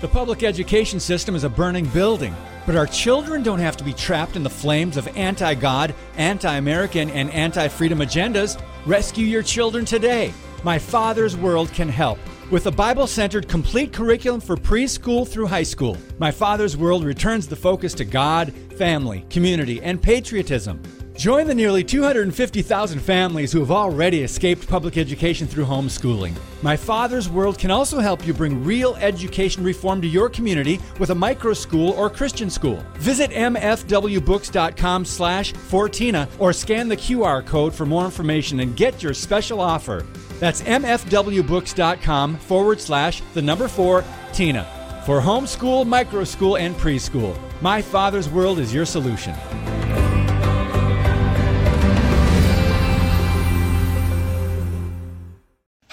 The 0.00 0.08
public 0.08 0.42
education 0.42 1.00
system 1.00 1.34
is 1.34 1.44
a 1.44 1.48
burning 1.48 1.86
building, 1.86 2.34
but 2.66 2.76
our 2.76 2.86
children 2.86 3.42
don't 3.42 3.60
have 3.60 3.76
to 3.76 3.84
be 3.84 3.92
trapped 3.92 4.36
in 4.36 4.42
the 4.42 4.50
flames 4.50 4.96
of 4.96 5.08
anti 5.16 5.54
God, 5.54 5.94
anti 6.16 6.56
American, 6.56 7.08
and 7.10 7.30
anti 7.30 7.68
freedom 7.68 8.00
agendas. 8.00 8.60
Rescue 8.84 9.24
your 9.24 9.42
children 9.42 9.84
today. 9.84 10.34
My 10.64 10.78
Father's 10.78 11.36
World 11.36 11.72
can 11.72 11.88
help. 11.88 12.18
With 12.50 12.66
a 12.66 12.70
Bible 12.70 13.06
centered 13.06 13.48
complete 13.48 13.92
curriculum 13.92 14.40
for 14.40 14.56
preschool 14.56 15.26
through 15.26 15.46
high 15.46 15.64
school, 15.64 15.96
My 16.18 16.30
Father's 16.30 16.76
World 16.76 17.04
returns 17.04 17.48
the 17.48 17.56
focus 17.56 17.94
to 17.94 18.04
God, 18.04 18.52
family, 18.76 19.24
community, 19.30 19.80
and 19.82 20.02
patriotism. 20.02 20.80
Join 21.16 21.46
the 21.46 21.54
nearly 21.54 21.82
250,000 21.82 22.98
families 22.98 23.50
who 23.50 23.60
have 23.60 23.70
already 23.70 24.22
escaped 24.22 24.68
public 24.68 24.98
education 24.98 25.46
through 25.46 25.64
homeschooling. 25.64 26.36
My 26.62 26.76
Father's 26.76 27.26
World 27.26 27.58
can 27.58 27.70
also 27.70 28.00
help 28.00 28.26
you 28.26 28.34
bring 28.34 28.62
real 28.62 28.96
education 28.96 29.64
reform 29.64 30.02
to 30.02 30.06
your 30.06 30.28
community 30.28 30.78
with 30.98 31.08
a 31.08 31.14
micro 31.14 31.54
school 31.54 31.92
or 31.92 32.10
Christian 32.10 32.50
school. 32.50 32.84
Visit 32.96 33.30
mfwbooks.com 33.30 35.04
slash 35.06 35.54
Fortina 35.54 36.28
or 36.38 36.52
scan 36.52 36.86
the 36.86 36.96
QR 36.96 37.44
code 37.46 37.74
for 37.74 37.86
more 37.86 38.04
information 38.04 38.60
and 38.60 38.76
get 38.76 39.02
your 39.02 39.14
special 39.14 39.58
offer. 39.58 40.04
That's 40.38 40.60
mfwbooks.com 40.60 42.36
forward 42.36 42.78
slash 42.78 43.22
the 43.32 43.42
number 43.42 43.68
four 43.68 44.04
Tina. 44.34 44.64
For 45.06 45.20
homeschool, 45.20 45.86
micro 45.86 46.24
school, 46.24 46.58
and 46.58 46.74
preschool, 46.76 47.38
My 47.62 47.80
Father's 47.80 48.28
World 48.28 48.58
is 48.58 48.74
your 48.74 48.84
solution. 48.84 49.34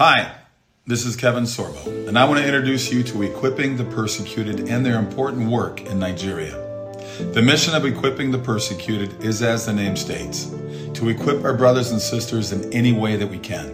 Hi, 0.06 0.36
this 0.86 1.06
is 1.06 1.16
Kevin 1.16 1.46
Sorbo, 1.46 2.10
and 2.10 2.20
I 2.20 2.26
want 2.26 2.42
to 2.42 2.46
introduce 2.46 2.92
you 2.92 3.04
to 3.04 3.24
Equipping 3.24 3.78
the 3.78 3.86
Persecuted 3.86 4.68
and 4.68 4.86
their 4.86 5.00
important 5.00 5.50
work 5.50 5.80
in 5.80 5.98
Nigeria. 5.98 6.52
The 7.32 7.42
mission 7.42 7.74
of 7.74 7.86
Equipping 7.86 8.30
the 8.30 8.38
Persecuted 8.38 9.24
is, 9.24 9.42
as 9.42 9.66
the 9.66 9.72
name 9.72 9.96
states, 9.96 10.52
to 10.96 11.08
equip 11.08 11.46
our 11.46 11.54
brothers 11.54 11.92
and 11.92 12.02
sisters 12.02 12.52
in 12.52 12.74
any 12.74 12.92
way 12.92 13.16
that 13.16 13.28
we 13.28 13.40
can. 13.40 13.70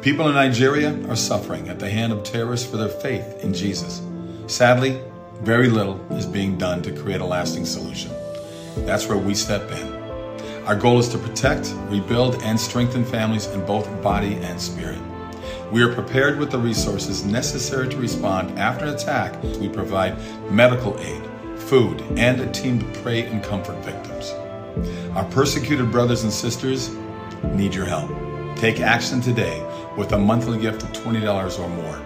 People 0.00 0.28
in 0.28 0.34
Nigeria 0.34 0.98
are 1.10 1.14
suffering 1.14 1.68
at 1.68 1.78
the 1.78 1.90
hand 1.90 2.14
of 2.14 2.24
terrorists 2.24 2.66
for 2.66 2.78
their 2.78 2.88
faith 2.88 3.44
in 3.44 3.52
Jesus. 3.52 4.00
Sadly, 4.46 4.98
very 5.42 5.68
little 5.68 6.00
is 6.12 6.24
being 6.24 6.56
done 6.56 6.80
to 6.80 7.02
create 7.02 7.20
a 7.20 7.26
lasting 7.26 7.66
solution. 7.66 8.12
That's 8.86 9.08
where 9.08 9.18
we 9.18 9.34
step 9.34 9.70
in. 9.72 9.92
Our 10.64 10.76
goal 10.76 10.98
is 11.00 11.10
to 11.10 11.18
protect, 11.18 11.74
rebuild, 11.90 12.36
and 12.44 12.58
strengthen 12.58 13.04
families 13.04 13.46
in 13.48 13.66
both 13.66 13.86
body 14.02 14.36
and 14.36 14.58
spirit. 14.58 14.98
We 15.72 15.82
are 15.82 15.92
prepared 15.94 16.38
with 16.38 16.50
the 16.50 16.58
resources 16.58 17.24
necessary 17.24 17.88
to 17.90 17.96
respond 17.96 18.58
after 18.58 18.86
an 18.86 18.94
attack. 18.94 19.40
We 19.42 19.68
provide 19.68 20.18
medical 20.50 20.98
aid, 20.98 21.22
food, 21.56 22.02
and 22.16 22.40
a 22.40 22.50
team 22.50 22.80
to 22.80 22.86
pray 23.02 23.22
and 23.22 23.40
comfort 23.42 23.76
victims. 23.84 24.32
Our 25.14 25.24
persecuted 25.30 25.92
brothers 25.92 26.24
and 26.24 26.32
sisters 26.32 26.90
need 27.52 27.74
your 27.74 27.86
help. 27.86 28.10
Take 28.56 28.80
action 28.80 29.20
today 29.20 29.64
with 29.96 30.12
a 30.12 30.18
monthly 30.18 30.58
gift 30.58 30.82
of 30.82 30.92
$20 30.92 31.58
or 31.58 31.68
more 31.68 32.02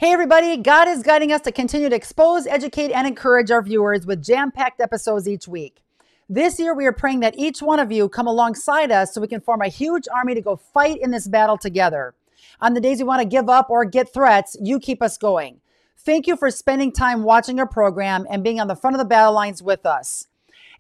Hey, 0.03 0.11
everybody, 0.11 0.57
God 0.57 0.89
is 0.89 1.05
guiding 1.05 1.31
us 1.31 1.43
to 1.43 1.53
continue 1.53 1.89
to 1.89 1.95
expose, 1.95 2.45
educate, 2.49 2.91
and 2.91 3.07
encourage 3.07 3.53
our 3.53 3.63
viewers 3.63 4.05
with 4.05 4.21
jam 4.21 4.51
packed 4.51 4.81
episodes 4.81 5.29
each 5.29 5.47
week. 5.47 5.81
This 6.29 6.59
year, 6.59 6.75
we 6.75 6.87
are 6.87 6.93
praying 6.93 7.21
that 7.21 7.39
each 7.39 7.63
one 7.63 7.79
of 7.79 7.93
you 7.93 8.09
come 8.09 8.27
alongside 8.27 8.91
us 8.91 9.15
so 9.15 9.21
we 9.21 9.29
can 9.29 9.41
form 9.41 9.63
a 9.63 9.69
huge 9.69 10.09
army 10.13 10.35
to 10.35 10.41
go 10.41 10.57
fight 10.57 10.99
in 11.01 11.13
this 11.13 11.29
battle 11.29 11.57
together. 11.57 12.17
On 12.61 12.75
the 12.75 12.81
days 12.81 12.99
we 12.99 13.05
want 13.05 13.23
to 13.23 13.29
give 13.29 13.49
up 13.49 13.71
or 13.71 13.85
get 13.85 14.13
threats, 14.13 14.57
you 14.61 14.81
keep 14.81 15.03
us 15.03 15.17
going. 15.17 15.61
Thank 15.99 16.27
you 16.27 16.37
for 16.37 16.51
spending 16.51 16.91
time 16.91 17.23
watching 17.23 17.61
our 17.61 17.69
program 17.69 18.27
and 18.29 18.43
being 18.43 18.59
on 18.59 18.67
the 18.67 18.75
front 18.75 18.97
of 18.97 18.99
the 18.99 19.05
battle 19.05 19.35
lines 19.35 19.63
with 19.63 19.87
us. 19.87 20.27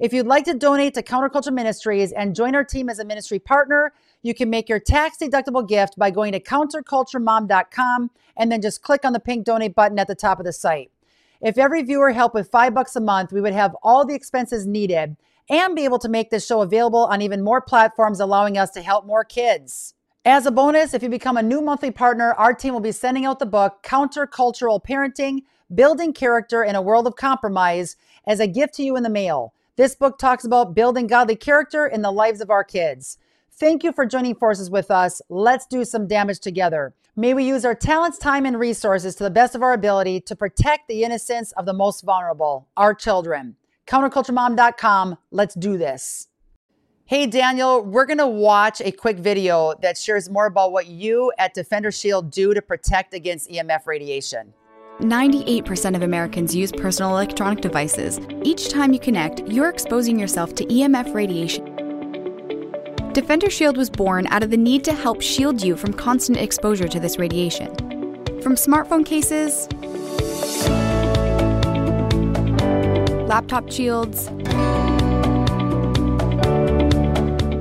If 0.00 0.12
you'd 0.12 0.26
like 0.26 0.46
to 0.46 0.54
donate 0.54 0.94
to 0.94 1.02
Counterculture 1.04 1.52
Ministries 1.52 2.10
and 2.10 2.34
join 2.34 2.56
our 2.56 2.64
team 2.64 2.88
as 2.88 2.98
a 2.98 3.04
ministry 3.04 3.38
partner, 3.38 3.92
you 4.22 4.34
can 4.34 4.48
make 4.48 4.68
your 4.68 4.80
tax 4.80 5.18
deductible 5.18 5.66
gift 5.66 5.98
by 5.98 6.10
going 6.10 6.32
to 6.32 6.40
counterculturemom.com 6.40 8.10
and 8.36 8.52
then 8.52 8.62
just 8.62 8.82
click 8.82 9.04
on 9.04 9.12
the 9.12 9.20
pink 9.20 9.44
donate 9.44 9.74
button 9.74 9.98
at 9.98 10.06
the 10.06 10.14
top 10.14 10.38
of 10.38 10.46
the 10.46 10.52
site. 10.52 10.90
If 11.40 11.58
every 11.58 11.82
viewer 11.82 12.12
helped 12.12 12.34
with 12.34 12.50
five 12.50 12.72
bucks 12.72 12.94
a 12.94 13.00
month, 13.00 13.32
we 13.32 13.40
would 13.40 13.52
have 13.52 13.76
all 13.82 14.06
the 14.06 14.14
expenses 14.14 14.66
needed 14.66 15.16
and 15.50 15.74
be 15.74 15.84
able 15.84 15.98
to 15.98 16.08
make 16.08 16.30
this 16.30 16.46
show 16.46 16.62
available 16.62 17.06
on 17.06 17.20
even 17.20 17.42
more 17.42 17.60
platforms, 17.60 18.20
allowing 18.20 18.56
us 18.56 18.70
to 18.70 18.80
help 18.80 19.04
more 19.04 19.24
kids. 19.24 19.94
As 20.24 20.46
a 20.46 20.52
bonus, 20.52 20.94
if 20.94 21.02
you 21.02 21.08
become 21.08 21.36
a 21.36 21.42
new 21.42 21.60
monthly 21.60 21.90
partner, 21.90 22.32
our 22.34 22.54
team 22.54 22.72
will 22.72 22.80
be 22.80 22.92
sending 22.92 23.26
out 23.26 23.40
the 23.40 23.46
book 23.46 23.82
Countercultural 23.82 24.80
Parenting 24.84 25.40
Building 25.74 26.12
Character 26.12 26.62
in 26.62 26.76
a 26.76 26.82
World 26.82 27.08
of 27.08 27.16
Compromise 27.16 27.96
as 28.24 28.38
a 28.38 28.46
gift 28.46 28.74
to 28.74 28.84
you 28.84 28.96
in 28.96 29.02
the 29.02 29.10
mail. 29.10 29.52
This 29.74 29.96
book 29.96 30.18
talks 30.18 30.44
about 30.44 30.76
building 30.76 31.08
godly 31.08 31.34
character 31.34 31.86
in 31.86 32.02
the 32.02 32.12
lives 32.12 32.40
of 32.40 32.50
our 32.50 32.62
kids. 32.62 33.18
Thank 33.54 33.84
you 33.84 33.92
for 33.92 34.06
joining 34.06 34.34
forces 34.34 34.70
with 34.70 34.90
us. 34.90 35.20
Let's 35.28 35.66
do 35.66 35.84
some 35.84 36.08
damage 36.08 36.40
together. 36.40 36.94
May 37.14 37.34
we 37.34 37.44
use 37.44 37.64
our 37.64 37.74
talents, 37.74 38.16
time, 38.16 38.46
and 38.46 38.58
resources 38.58 39.14
to 39.16 39.24
the 39.24 39.30
best 39.30 39.54
of 39.54 39.62
our 39.62 39.74
ability 39.74 40.20
to 40.22 40.34
protect 40.34 40.88
the 40.88 41.04
innocence 41.04 41.52
of 41.52 41.66
the 41.66 41.74
most 41.74 42.02
vulnerable, 42.02 42.68
our 42.76 42.94
children. 42.94 43.56
Counterculturemom.com. 43.86 45.18
Let's 45.30 45.54
do 45.54 45.76
this. 45.76 46.28
Hey, 47.04 47.26
Daniel, 47.26 47.82
we're 47.82 48.06
going 48.06 48.18
to 48.18 48.26
watch 48.26 48.80
a 48.80 48.90
quick 48.90 49.18
video 49.18 49.74
that 49.82 49.98
shares 49.98 50.30
more 50.30 50.46
about 50.46 50.72
what 50.72 50.86
you 50.86 51.30
at 51.36 51.52
Defender 51.52 51.92
Shield 51.92 52.30
do 52.30 52.54
to 52.54 52.62
protect 52.62 53.12
against 53.12 53.50
EMF 53.50 53.86
radiation. 53.86 54.54
98% 55.00 55.96
of 55.96 56.02
Americans 56.02 56.54
use 56.54 56.72
personal 56.72 57.10
electronic 57.10 57.60
devices. 57.60 58.18
Each 58.44 58.70
time 58.70 58.94
you 58.94 59.00
connect, 59.00 59.40
you're 59.40 59.68
exposing 59.68 60.18
yourself 60.18 60.54
to 60.54 60.64
EMF 60.64 61.12
radiation. 61.12 61.71
Defender 63.12 63.50
Shield 63.50 63.76
was 63.76 63.90
born 63.90 64.26
out 64.28 64.42
of 64.42 64.48
the 64.48 64.56
need 64.56 64.84
to 64.84 64.94
help 64.94 65.20
shield 65.20 65.62
you 65.62 65.76
from 65.76 65.92
constant 65.92 66.38
exposure 66.38 66.88
to 66.88 66.98
this 66.98 67.18
radiation. 67.18 67.68
From 68.40 68.54
smartphone 68.54 69.04
cases, 69.04 69.68
laptop 73.28 73.70
shields, 73.70 74.28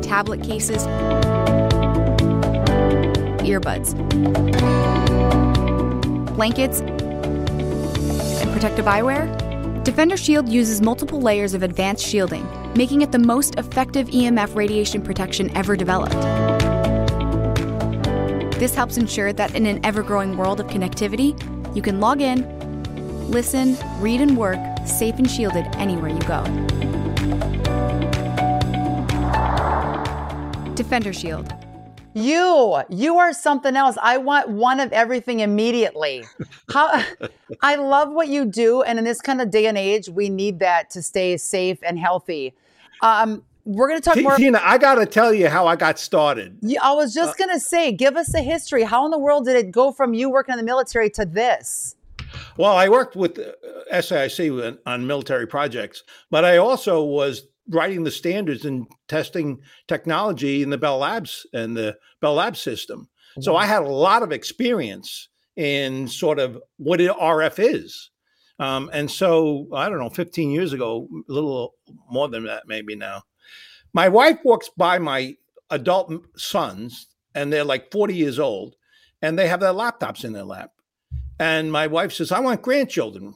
tablet 0.02 0.42
cases, 0.42 0.88
earbuds, 3.44 3.94
blankets, 6.34 6.80
and 8.40 8.52
protective 8.54 8.86
eyewear, 8.86 9.84
Defender 9.84 10.16
Shield 10.16 10.48
uses 10.48 10.82
multiple 10.82 11.20
layers 11.20 11.54
of 11.54 11.62
advanced 11.62 12.06
shielding, 12.06 12.48
making 12.76 13.02
it 13.02 13.12
the 13.12 13.20
most 13.20 13.56
effective 13.56 14.08
EMF 14.08 14.56
radiation 14.56 15.02
protection 15.02 15.56
ever 15.56 15.76
developed. 15.76 16.20
This 18.60 18.76
helps 18.76 18.98
ensure 18.98 19.34
that 19.34 19.56
in 19.56 19.66
an 19.66 19.84
ever 19.86 20.04
growing 20.04 20.38
world 20.38 20.60
of 20.60 20.68
connectivity, 20.68 21.36
you 21.76 21.82
can 21.82 22.00
log 22.00 22.22
in, 22.22 22.46
listen, 23.32 23.78
read, 24.00 24.22
and 24.22 24.38
work 24.38 24.60
safe 24.86 25.16
and 25.18 25.30
shielded 25.30 25.66
anywhere 25.76 26.10
you 26.10 26.20
go. 26.22 26.44
Defender 30.76 31.14
Shield. 31.14 31.54
You, 32.14 32.82
you 32.90 33.18
are 33.18 33.34
something 33.34 33.76
else. 33.76 33.98
I 34.02 34.18
want 34.18 34.50
one 34.50 34.80
of 34.80 34.92
everything 34.92 35.40
immediately. 35.40 36.26
How 36.72 37.04
I 37.62 37.76
love 37.76 38.12
what 38.12 38.28
you 38.28 38.46
do, 38.46 38.82
and 38.82 39.00
in 39.00 39.06
this 39.06 39.22
kind 39.22 39.42
of 39.42 39.50
day 39.50 39.68
and 39.68 39.78
age, 39.78 40.10
we 40.10 40.30
need 40.30 40.60
that 40.60 40.90
to 40.92 41.02
stay 41.02 41.38
safe 41.38 41.80
and 41.84 41.98
healthy. 41.98 42.54
Um, 43.02 43.44
we're 43.64 43.88
going 43.88 44.00
to 44.00 44.04
talk 44.04 44.16
T- 44.16 44.24
more. 44.24 44.36
Tina, 44.36 44.60
I 44.64 44.78
got 44.78 44.96
to 44.96 45.06
tell 45.06 45.34
you 45.34 45.48
how 45.48 45.68
I 45.68 45.76
got 45.76 46.00
started. 46.00 46.58
Yeah, 46.62 46.84
I 46.84 46.94
was 46.94 47.14
just 47.14 47.38
going 47.38 47.52
to 47.52 47.60
say, 47.60 47.92
give 47.92 48.18
us 48.18 48.34
a 48.34 48.42
history. 48.42 48.84
How 48.84 49.06
in 49.06 49.12
the 49.12 49.20
world 49.20 49.46
did 49.46 49.56
it 49.56 49.72
go 49.72 49.92
from 49.92 50.14
you 50.14 50.30
working 50.30 50.54
in 50.54 50.58
the 50.58 50.66
military 50.66 51.10
to 51.12 51.26
this? 51.26 51.96
Well, 52.58 52.76
I 52.76 52.90
worked 52.90 53.16
with 53.16 53.38
uh, 53.40 53.52
SAIC 53.94 54.78
on 54.86 55.08
military 55.08 55.48
projects, 55.48 56.04
but 56.30 56.46
I 56.46 56.58
also 56.58 57.04
was 57.04 57.44
writing 57.70 58.04
the 58.04 58.12
standards 58.12 58.66
and 58.66 58.88
testing 59.08 59.62
technology 59.88 60.62
in 60.64 60.70
the 60.70 60.78
Bell 60.78 61.00
Labs 61.00 61.46
and 61.54 61.76
the 61.76 61.98
Bell 62.20 62.36
Lab 62.36 62.58
system. 62.58 63.10
So 63.40 63.56
I 63.56 63.66
had 63.66 63.84
a 63.84 63.90
lot 63.90 64.24
of 64.24 64.32
experience 64.32 65.30
in 65.56 66.08
sort 66.08 66.40
of 66.40 66.58
what 66.78 67.00
RF 67.00 67.60
is. 67.60 68.10
Um, 68.60 68.90
and 68.94 69.10
so 69.10 69.68
I 69.74 69.90
don't 69.90 70.00
know, 70.00 70.10
15 70.10 70.52
years 70.52 70.74
ago, 70.74 71.08
a 71.30 71.32
little 71.32 71.76
more 72.10 72.28
than 72.28 72.46
that, 72.46 72.64
maybe 72.68 72.96
now. 72.96 73.24
My 73.94 74.10
wife 74.10 74.40
walks 74.44 74.70
by 74.78 75.00
my 75.00 75.36
adult 75.70 76.14
sons, 76.38 77.08
and 77.34 77.52
they're 77.52 77.64
like 77.64 77.92
40 77.92 78.14
years 78.14 78.38
old, 78.38 78.76
and 79.22 79.38
they 79.38 79.48
have 79.48 79.60
their 79.60 79.74
laptops 79.74 80.24
in 80.24 80.34
their 80.34 80.44
lap. 80.44 80.72
And 81.40 81.72
my 81.72 81.88
wife 81.88 82.14
says, 82.14 82.32
I 82.32 82.40
want 82.40 82.62
grandchildren. 82.62 83.34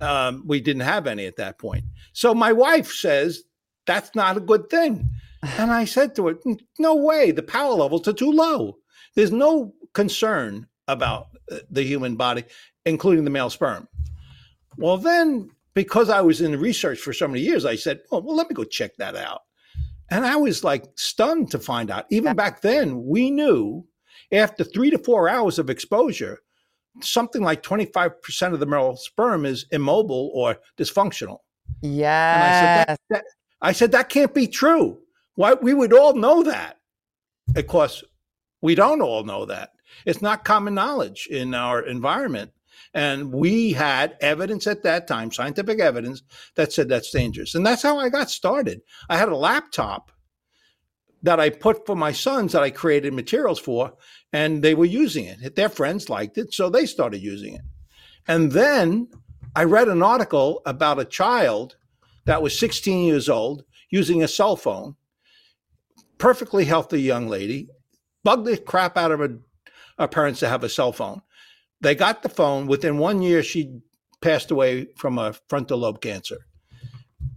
Um, 0.00 0.42
we 0.46 0.60
didn't 0.60 0.82
have 0.82 1.06
any 1.06 1.26
at 1.26 1.36
that 1.36 1.58
point. 1.58 1.84
So 2.12 2.34
my 2.34 2.52
wife 2.52 2.92
says, 2.92 3.42
That's 3.86 4.14
not 4.14 4.36
a 4.36 4.40
good 4.40 4.68
thing. 4.68 5.08
And 5.58 5.70
I 5.70 5.84
said 5.84 6.14
to 6.16 6.28
her, 6.28 6.36
No 6.78 6.94
way. 6.94 7.30
The 7.30 7.42
power 7.42 7.74
levels 7.74 8.08
are 8.08 8.12
too 8.12 8.32
low. 8.32 8.78
There's 9.14 9.32
no 9.32 9.74
concern 9.92 10.66
about 10.88 11.28
uh, 11.50 11.58
the 11.70 11.82
human 11.82 12.16
body, 12.16 12.44
including 12.84 13.24
the 13.24 13.30
male 13.30 13.50
sperm. 13.50 13.88
Well, 14.76 14.98
then, 14.98 15.50
because 15.74 16.10
I 16.10 16.20
was 16.20 16.40
in 16.40 16.58
research 16.58 16.98
for 16.98 17.12
so 17.12 17.28
many 17.28 17.40
years, 17.40 17.64
I 17.64 17.76
said, 17.76 18.00
Oh, 18.10 18.20
well, 18.20 18.36
let 18.36 18.48
me 18.48 18.54
go 18.54 18.64
check 18.64 18.96
that 18.96 19.16
out. 19.16 19.42
And 20.10 20.26
I 20.26 20.36
was 20.36 20.64
like 20.64 20.84
stunned 20.96 21.50
to 21.52 21.58
find 21.58 21.90
out. 21.90 22.06
Even 22.10 22.36
back 22.36 22.60
then, 22.60 23.04
we 23.06 23.30
knew 23.30 23.86
after 24.32 24.64
three 24.64 24.90
to 24.90 24.98
four 24.98 25.28
hours 25.28 25.58
of 25.58 25.70
exposure, 25.70 26.40
something 27.00 27.42
like 27.42 27.62
25% 27.62 28.52
of 28.52 28.60
the 28.60 28.66
male 28.66 28.96
sperm 28.96 29.44
is 29.44 29.66
immobile 29.72 30.30
or 30.34 30.58
dysfunctional. 30.76 31.38
Yes. 31.82 32.36
And 32.36 32.42
I 32.42 32.60
said, 32.60 32.86
that, 32.86 33.00
that, 33.10 33.24
I 33.60 33.72
said, 33.72 33.92
that 33.92 34.08
can't 34.08 34.34
be 34.34 34.46
true. 34.46 34.98
Why 35.34 35.54
we 35.54 35.74
would 35.74 35.92
all 35.92 36.14
know 36.14 36.42
that. 36.44 36.78
Of 37.56 37.66
course, 37.66 38.04
we 38.62 38.74
don't 38.74 39.02
all 39.02 39.24
know 39.24 39.44
that. 39.46 39.70
It's 40.06 40.22
not 40.22 40.44
common 40.44 40.74
knowledge 40.74 41.26
in 41.30 41.54
our 41.54 41.82
environment. 41.82 42.52
And 42.92 43.32
we 43.32 43.72
had 43.72 44.16
evidence 44.20 44.66
at 44.66 44.82
that 44.84 45.06
time, 45.06 45.32
scientific 45.32 45.80
evidence, 45.80 46.22
that 46.54 46.72
said 46.72 46.88
that's 46.88 47.10
dangerous. 47.10 47.54
And 47.54 47.66
that's 47.66 47.82
how 47.82 47.98
I 47.98 48.08
got 48.08 48.30
started. 48.30 48.80
I 49.08 49.16
had 49.16 49.28
a 49.28 49.36
laptop 49.36 50.12
that 51.24 51.40
I 51.40 51.48
put 51.48 51.86
for 51.86 51.96
my 51.96 52.12
sons 52.12 52.52
that 52.52 52.62
I 52.62 52.70
created 52.70 53.14
materials 53.14 53.58
for, 53.58 53.94
and 54.32 54.62
they 54.62 54.74
were 54.74 54.84
using 54.84 55.24
it. 55.24 55.56
Their 55.56 55.70
friends 55.70 56.10
liked 56.10 56.36
it, 56.36 56.52
so 56.52 56.68
they 56.68 56.84
started 56.84 57.22
using 57.22 57.54
it. 57.54 57.62
And 58.28 58.52
then 58.52 59.08
I 59.56 59.64
read 59.64 59.88
an 59.88 60.02
article 60.02 60.60
about 60.66 61.00
a 61.00 61.04
child 61.06 61.76
that 62.26 62.42
was 62.42 62.58
16 62.58 63.06
years 63.06 63.30
old 63.30 63.64
using 63.88 64.22
a 64.22 64.28
cell 64.28 64.54
phone, 64.54 64.96
perfectly 66.18 66.66
healthy 66.66 67.00
young 67.00 67.26
lady, 67.26 67.68
bugged 68.22 68.46
the 68.46 68.58
crap 68.58 68.98
out 68.98 69.10
of 69.10 69.20
her, 69.20 69.38
her 69.98 70.08
parents 70.08 70.40
to 70.40 70.48
have 70.48 70.62
a 70.62 70.68
cell 70.68 70.92
phone. 70.92 71.22
They 71.80 71.94
got 71.94 72.22
the 72.22 72.28
phone. 72.28 72.66
Within 72.66 72.98
one 72.98 73.22
year, 73.22 73.42
she 73.42 73.80
passed 74.20 74.50
away 74.50 74.88
from 74.96 75.18
a 75.18 75.32
frontal 75.48 75.78
lobe 75.78 76.02
cancer. 76.02 76.46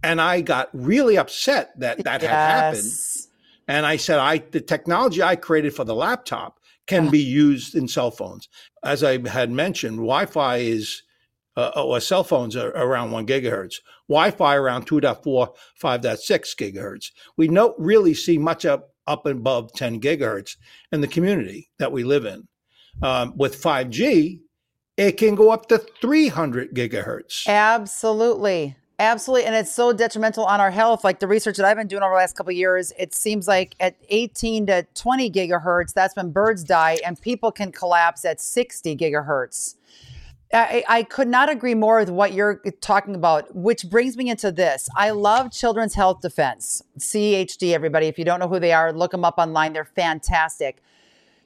And 0.02 0.20
I 0.20 0.42
got 0.42 0.68
really 0.74 1.16
upset 1.16 1.72
that 1.80 2.04
that 2.04 2.20
yes. 2.20 2.30
had 2.30 2.30
happened. 2.30 3.27
And 3.68 3.86
I 3.86 3.96
said, 3.96 4.18
I 4.18 4.38
the 4.38 4.60
technology 4.60 5.22
I 5.22 5.36
created 5.36 5.74
for 5.74 5.84
the 5.84 5.94
laptop 5.94 6.58
can 6.86 7.10
be 7.10 7.20
used 7.22 7.74
in 7.74 7.86
cell 7.86 8.10
phones. 8.10 8.48
As 8.82 9.04
I 9.04 9.28
had 9.28 9.50
mentioned, 9.50 9.98
Wi-Fi 9.98 10.56
is 10.56 11.02
uh, 11.56 11.72
or 11.76 12.00
cell 12.00 12.24
phones 12.24 12.56
are 12.56 12.70
around 12.70 13.10
one 13.10 13.26
gigahertz. 13.26 13.76
Wi-Fi 14.08 14.56
around 14.56 14.86
2.4, 14.86 15.22
5.6 15.82 16.56
gigahertz. 16.56 17.10
We 17.36 17.48
don't 17.48 17.78
really 17.78 18.14
see 18.14 18.38
much 18.38 18.64
up 18.64 18.94
up 19.06 19.26
and 19.26 19.40
above 19.40 19.72
10 19.72 20.00
gigahertz 20.00 20.56
in 20.92 21.00
the 21.00 21.08
community 21.08 21.70
that 21.78 21.90
we 21.90 22.04
live 22.04 22.26
in. 22.26 22.46
Um, 23.02 23.32
with 23.36 23.60
5G, 23.60 24.40
it 24.96 25.12
can 25.12 25.34
go 25.34 25.50
up 25.50 25.68
to 25.68 25.78
300 25.78 26.74
gigahertz. 26.74 27.46
Absolutely. 27.46 28.76
Absolutely. 29.00 29.46
And 29.46 29.54
it's 29.54 29.72
so 29.72 29.92
detrimental 29.92 30.44
on 30.44 30.60
our 30.60 30.72
health. 30.72 31.04
Like 31.04 31.20
the 31.20 31.28
research 31.28 31.56
that 31.58 31.66
I've 31.66 31.76
been 31.76 31.86
doing 31.86 32.02
over 32.02 32.12
the 32.12 32.16
last 32.16 32.36
couple 32.36 32.52
years, 32.52 32.92
it 32.98 33.14
seems 33.14 33.46
like 33.46 33.76
at 33.78 33.94
18 34.08 34.66
to 34.66 34.86
20 34.94 35.30
gigahertz, 35.30 35.92
that's 35.92 36.16
when 36.16 36.32
birds 36.32 36.64
die 36.64 36.98
and 37.06 37.20
people 37.20 37.52
can 37.52 37.70
collapse 37.70 38.24
at 38.24 38.40
60 38.40 38.96
gigahertz. 38.96 39.76
I, 40.52 40.82
I, 40.88 41.02
could 41.02 41.28
not 41.28 41.50
agree 41.50 41.74
more 41.74 41.98
with 41.98 42.08
what 42.08 42.32
you're 42.32 42.62
talking 42.80 43.14
about, 43.14 43.54
which 43.54 43.88
brings 43.90 44.16
me 44.16 44.30
into 44.30 44.50
this. 44.50 44.88
I 44.96 45.10
love 45.10 45.52
Children's 45.52 45.94
Health 45.94 46.22
Defense, 46.22 46.82
CHD, 46.98 47.74
everybody. 47.74 48.06
If 48.06 48.18
you 48.18 48.24
don't 48.24 48.40
know 48.40 48.48
who 48.48 48.58
they 48.58 48.72
are, 48.72 48.90
look 48.90 49.10
them 49.10 49.26
up 49.26 49.34
online. 49.36 49.74
They're 49.74 49.84
fantastic. 49.84 50.82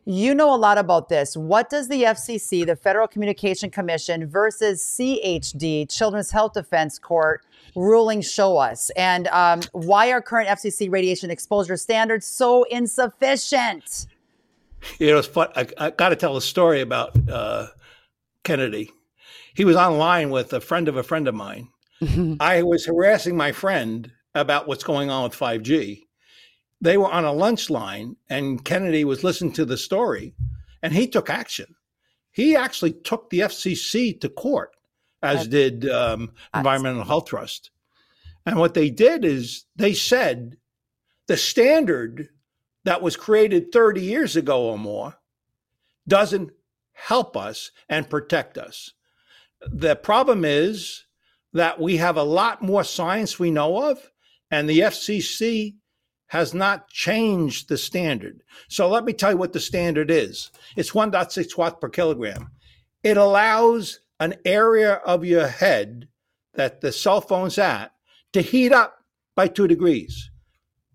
You 0.05 0.35
know 0.35 0.53
a 0.53 0.57
lot 0.57 0.79
about 0.79 1.09
this. 1.09 1.37
What 1.37 1.71
does 1.71 1.87
the 1.89 2.03
FCC, 2.03 2.67
the 2.67 2.75
Federal 2.75 3.07
Communication 3.07 3.71
Commission, 3.71 4.27
versus 4.27 4.83
CHD, 4.83 5.89
Children's 5.89 6.33
Health 6.33 6.55
Defense 6.55 6.99
Court, 6.99 7.45
ruling 7.77 8.21
show 8.21 8.57
us? 8.57 8.91
And 8.97 9.29
um, 9.29 9.61
why 9.71 10.11
are 10.11 10.21
current 10.21 10.49
FCC 10.49 10.91
radiation 10.91 11.31
exposure 11.31 11.77
standards 11.77 12.27
so 12.27 12.65
insufficient? 12.65 14.09
You 14.99 15.13
know, 15.13 15.19
it's 15.19 15.29
fun. 15.29 15.51
I, 15.55 15.69
I 15.79 15.91
got 15.91 16.09
to 16.09 16.17
tell 16.17 16.37
a 16.37 16.43
story 16.43 16.81
about 16.81 17.17
uh, 17.31 17.69
Kennedy. 18.43 18.91
He 19.55 19.65
was 19.65 19.77
online 19.77 20.31
with 20.31 20.53
a 20.53 20.61
friend 20.61 20.89
of 20.89 20.97
a 20.97 21.05
friend 21.05 21.29
of 21.29 21.37
mine. 21.37 21.69
I 22.41 22.65
was 22.65 22.87
harassing 22.87 23.37
my 23.37 23.53
friend 23.53 24.11
about 24.35 24.67
what's 24.67 24.83
going 24.83 25.11
on 25.11 25.23
with 25.23 25.39
5G 25.39 26.03
they 26.83 26.99
were 26.99 27.11
on 27.11 27.25
a 27.25 27.33
lunch 27.33 27.71
line 27.71 28.17
and 28.29 28.65
Kennedy 28.65 29.05
was 29.05 29.23
listening 29.23 29.53
to 29.53 29.65
the 29.65 29.77
story 29.77 30.35
and 30.83 30.93
he 30.93 31.07
took 31.07 31.31
action. 31.31 31.77
He 32.33 32.57
actually 32.57 32.93
took 32.93 33.31
the 33.31 33.41
FCC 33.41 34.21
to 34.21 34.29
court, 34.29 34.71
as 35.23 35.47
did 35.47 35.89
um, 35.89 36.33
Environmental 36.53 37.05
Health 37.05 37.27
Trust. 37.27 37.71
And 38.45 38.59
what 38.59 38.75
they 38.75 38.91
did 38.91 39.25
is 39.25 39.65
they 39.77 39.95
said 39.95 40.57
the 41.29 41.37
standard 41.37 42.31
that 42.85 43.01
was 43.01 43.17
created 43.17 43.71
30 43.71 44.01
years 44.01 44.35
ago 44.35 44.65
or 44.65 44.79
more 44.79 45.15
doesn't 46.09 46.51
help 46.95 47.37
us 47.37 47.71
and 47.89 48.11
protect 48.11 48.59
us. 48.59 48.93
The 49.61 49.95
problem 49.95 50.45
is 50.45 51.05
that 51.53 51.81
we 51.81 51.99
have 51.99 52.17
a 52.17 52.25
lot 52.25 52.61
more 52.61 52.83
science 52.83 53.39
we 53.39 53.53
know 53.53 53.91
of, 53.91 54.11
and 54.51 54.69
the 54.69 54.81
FCC 54.81 55.77
has 56.33 56.55
not 56.55 56.89
changed 56.89 57.69
the 57.69 57.77
standard. 57.77 58.43
So 58.67 58.89
let 58.89 59.05
me 59.05 59.13
tell 59.13 59.33
you 59.33 59.37
what 59.37 59.53
the 59.53 59.61
standard 59.61 60.11
is 60.11 60.51
it's 60.77 60.93
1.6 60.93 61.59
watts 61.59 61.77
per 61.79 61.91
kilogram. 61.91 62.53
It 63.03 63.19
allows 63.19 64.01
an 64.19 64.37
area 64.47 64.95
of 64.95 65.27
your 65.27 65.47
head 65.47 66.09
that 66.55 66.81
the 66.81 66.91
cell 66.91 67.21
phone's 67.21 67.59
at 67.59 67.93
to 68.33 68.41
heat 68.41 68.73
up 68.73 68.97
by 69.37 69.47
two 69.47 69.69
degrees. 69.69 70.31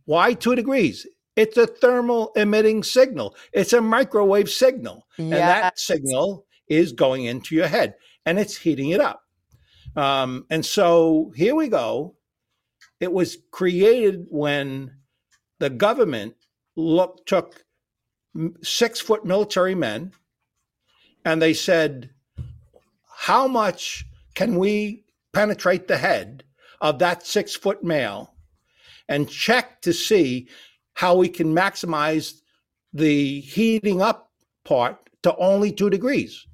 Why 0.06 0.34
two 0.34 0.56
degrees? 0.56 1.06
It's 1.36 1.56
a 1.56 1.68
thermal 1.68 2.32
emitting 2.36 2.82
signal. 2.82 3.36
It's 3.54 3.74
a 3.74 3.82
microwave 3.82 4.50
signal. 4.50 5.06
Yes. 5.20 5.26
And 5.26 5.34
that 5.34 5.78
signal 5.78 6.48
is 6.68 6.94
going 6.94 7.26
into 7.26 7.54
your 7.54 7.68
head 7.68 7.94
and 8.26 8.40
it's 8.40 8.58
heating 8.58 8.90
it 8.90 9.02
up. 9.02 9.22
Um, 9.96 10.48
and 10.50 10.66
so 10.66 11.32
here 11.36 11.54
we 11.54 11.68
go. 11.68 12.16
It 13.00 13.14
was 13.14 13.38
created 13.52 14.26
when 14.32 14.94
the 15.60 15.70
government 15.70 16.36
look, 16.76 17.26
took 17.26 17.66
six 18.62 19.00
foot 19.00 19.26
military 19.26 19.76
men 19.76 20.12
and 21.26 21.42
they 21.42 21.54
said, 21.54 22.12
How 23.10 23.48
much 23.48 24.06
can 24.36 24.58
we 24.58 25.04
penetrate 25.34 25.88
the 25.88 25.98
head 25.98 26.44
of 26.80 27.00
that 27.00 27.26
six 27.26 27.56
foot 27.56 27.84
male 27.84 28.34
and 29.10 29.30
check 29.30 29.82
to 29.82 29.94
see 29.94 30.48
how 30.94 31.16
we 31.16 31.30
can 31.30 31.54
maximize 31.54 32.42
the 32.94 33.42
heating 33.42 34.02
up 34.02 34.32
part 34.64 34.98
to 35.24 35.36
only 35.38 35.72
two 35.72 35.90
degrees? 35.90 36.46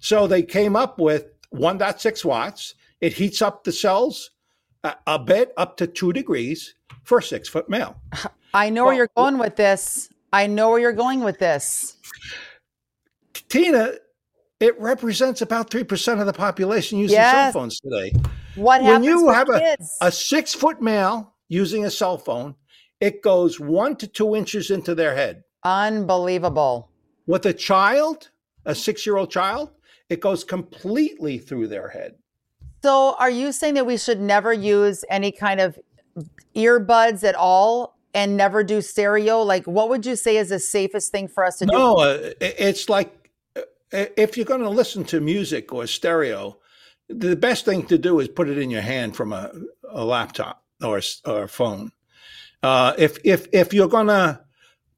So 0.00 0.26
they 0.26 0.42
came 0.42 0.76
up 0.76 0.98
with 0.98 1.26
1.6 1.54 2.24
watts. 2.24 2.74
It 3.00 3.14
heats 3.14 3.42
up 3.42 3.64
the 3.64 3.72
cells 3.72 4.30
a, 4.84 4.94
a 5.06 5.18
bit 5.18 5.52
up 5.56 5.76
to 5.78 5.86
two 5.86 6.12
degrees 6.12 6.74
for 7.02 7.18
a 7.18 7.22
six 7.22 7.48
foot 7.48 7.68
male. 7.68 7.96
I 8.54 8.70
know 8.70 8.82
well, 8.82 8.88
where 8.88 8.96
you're 8.96 9.10
going 9.16 9.38
with 9.38 9.56
this. 9.56 10.08
I 10.32 10.46
know 10.46 10.70
where 10.70 10.78
you're 10.78 10.92
going 10.92 11.20
with 11.20 11.38
this. 11.38 11.96
Tina, 13.48 13.92
it 14.60 14.80
represents 14.80 15.42
about 15.42 15.70
3% 15.70 16.20
of 16.20 16.26
the 16.26 16.32
population 16.32 16.98
using 16.98 17.16
yes. 17.16 17.52
cell 17.52 17.52
phones 17.52 17.80
today. 17.80 18.12
What 18.54 18.82
when 18.82 19.02
you 19.02 19.28
have 19.30 19.48
a, 19.48 19.76
a 20.00 20.12
six 20.12 20.54
foot 20.54 20.80
male 20.80 21.34
using 21.48 21.84
a 21.84 21.90
cell 21.90 22.18
phone, 22.18 22.54
it 23.00 23.22
goes 23.22 23.58
one 23.58 23.96
to 23.96 24.06
two 24.06 24.36
inches 24.36 24.70
into 24.70 24.94
their 24.94 25.14
head. 25.14 25.44
Unbelievable. 25.64 26.90
With 27.26 27.46
a 27.46 27.52
child, 27.52 28.30
a 28.64 28.74
six 28.74 29.06
year 29.06 29.16
old 29.16 29.30
child, 29.30 29.70
it 30.08 30.20
goes 30.20 30.44
completely 30.44 31.38
through 31.38 31.68
their 31.68 31.88
head. 31.88 32.14
So, 32.82 33.16
are 33.18 33.30
you 33.30 33.52
saying 33.52 33.74
that 33.74 33.86
we 33.86 33.96
should 33.96 34.20
never 34.20 34.52
use 34.52 35.04
any 35.08 35.32
kind 35.32 35.60
of 35.60 35.78
earbuds 36.54 37.24
at 37.24 37.34
all 37.34 37.96
and 38.14 38.36
never 38.36 38.62
do 38.62 38.80
stereo? 38.80 39.42
Like, 39.42 39.66
what 39.66 39.88
would 39.88 40.06
you 40.06 40.16
say 40.16 40.36
is 40.36 40.50
the 40.50 40.58
safest 40.58 41.12
thing 41.12 41.28
for 41.28 41.44
us 41.44 41.58
to 41.58 41.66
no, 41.66 41.72
do? 41.72 41.78
No, 41.78 41.96
uh, 41.98 42.30
it's 42.40 42.88
like 42.88 43.30
uh, 43.56 43.62
if 44.16 44.36
you're 44.36 44.46
going 44.46 44.62
to 44.62 44.70
listen 44.70 45.04
to 45.04 45.20
music 45.20 45.72
or 45.72 45.86
stereo, 45.86 46.58
the 47.08 47.36
best 47.36 47.64
thing 47.64 47.86
to 47.86 47.98
do 47.98 48.20
is 48.20 48.28
put 48.28 48.48
it 48.48 48.58
in 48.58 48.70
your 48.70 48.82
hand 48.82 49.16
from 49.16 49.32
a, 49.32 49.50
a 49.90 50.04
laptop 50.04 50.64
or, 50.82 51.00
or 51.26 51.44
a 51.44 51.48
phone. 51.48 51.92
Uh, 52.62 52.94
if 52.96 53.18
if 53.24 53.48
if 53.52 53.74
you're 53.74 53.88
gonna 53.88 54.40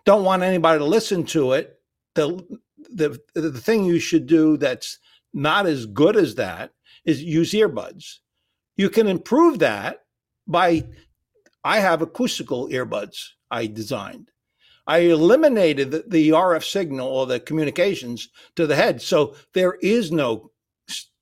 don't 0.04 0.24
want 0.24 0.42
anybody 0.42 0.78
to 0.78 0.84
listen 0.84 1.24
to 1.24 1.52
it, 1.52 1.80
the 2.14 2.44
the 2.92 3.18
the 3.34 3.52
thing 3.52 3.84
you 3.84 3.98
should 3.98 4.26
do 4.26 4.56
that's 4.58 4.98
not 5.32 5.66
as 5.66 5.86
good 5.86 6.16
as 6.16 6.34
that 6.34 6.72
is 7.04 7.22
use 7.22 7.52
earbuds. 7.52 8.18
You 8.76 8.90
can 8.90 9.06
improve 9.06 9.60
that 9.60 10.04
by 10.46 10.84
I 11.64 11.80
have 11.80 12.02
acoustical 12.02 12.68
earbuds 12.68 13.30
I 13.50 13.66
designed. 13.66 14.30
I 14.86 14.98
eliminated 14.98 15.90
the, 15.90 16.04
the, 16.06 16.28
RF 16.30 16.64
signal 16.64 17.08
or 17.08 17.26
the 17.26 17.40
communications 17.40 18.28
to 18.56 18.66
the 18.66 18.76
head. 18.76 19.00
So 19.00 19.34
there 19.54 19.78
is 19.80 20.12
no 20.12 20.50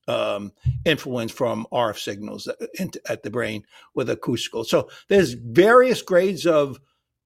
um, 0.07 0.51
influence 0.83 1.31
from 1.31 1.65
RF 1.71 1.97
signals 1.97 2.47
at, 2.47 2.97
at 3.07 3.23
the 3.23 3.29
brain 3.29 3.63
with 3.95 4.09
acoustical. 4.09 4.65
So 4.65 4.89
there's 5.07 5.33
various 5.33 6.01
grades 6.01 6.45
of 6.45 6.79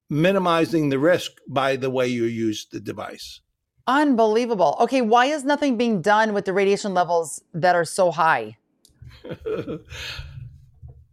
minimizing 0.08 0.88
the 0.88 0.98
risk 1.00 1.32
by 1.48 1.74
the 1.74 1.90
way 1.90 2.06
you 2.06 2.24
use 2.24 2.68
the 2.70 2.80
device. 2.80 3.40
Unbelievable. 3.88 4.76
Okay, 4.80 5.00
why 5.00 5.26
is 5.26 5.44
nothing 5.44 5.76
being 5.76 6.02
done 6.02 6.34
with 6.34 6.44
the 6.44 6.52
radiation 6.52 6.94
levels 6.94 7.42
that 7.52 7.74
are 7.74 7.84
so 7.84 8.10
high? 8.12 8.58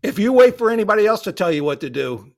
if 0.06 0.20
you 0.20 0.32
wait 0.32 0.58
for 0.58 0.70
anybody 0.70 1.08
else 1.08 1.22
to 1.24 1.32
tell 1.32 1.52
you 1.52 1.64
what 1.64 1.82
to 1.82 1.90
do, 1.90 2.32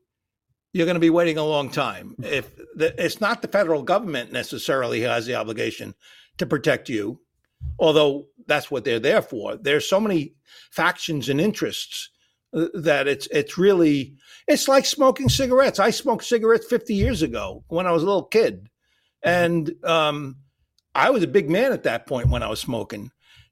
you're 0.73 0.85
going 0.85 0.95
to 0.95 0.99
be 0.99 1.09
waiting 1.09 1.37
a 1.37 1.43
long 1.43 1.69
time. 1.69 2.15
If 2.23 2.55
the, 2.75 2.93
it's 3.03 3.19
not 3.19 3.41
the 3.41 3.47
federal 3.47 3.83
government 3.83 4.31
necessarily 4.31 5.01
has 5.01 5.25
the 5.25 5.35
obligation 5.35 5.93
to 6.37 6.45
protect 6.45 6.87
you, 6.87 7.19
although 7.79 8.27
that's 8.45 8.71
what 8.71 8.85
they're 8.85 8.99
there 8.99 9.21
for. 9.21 9.57
There's 9.57 9.87
so 9.87 9.99
many 9.99 10.35
factions 10.71 11.29
and 11.29 11.41
interests 11.41 12.09
uh, 12.53 12.67
that 12.73 13.07
it's 13.07 13.27
it's 13.27 13.57
really 13.57 14.15
it's 14.47 14.67
like 14.67 14.85
smoking 14.85 15.29
cigarettes. 15.29 15.79
I 15.79 15.89
smoked 15.89 16.23
cigarettes 16.23 16.67
50 16.67 16.93
years 16.93 17.21
ago 17.21 17.63
when 17.67 17.85
I 17.85 17.91
was 17.91 18.03
a 18.03 18.05
little 18.05 18.23
kid, 18.23 18.69
and 19.23 19.73
um, 19.83 20.37
I 20.95 21.09
was 21.09 21.23
a 21.23 21.27
big 21.27 21.49
man 21.49 21.73
at 21.73 21.83
that 21.83 22.07
point 22.07 22.29
when 22.29 22.43
I 22.43 22.49
was 22.49 22.61
smoking. 22.61 23.11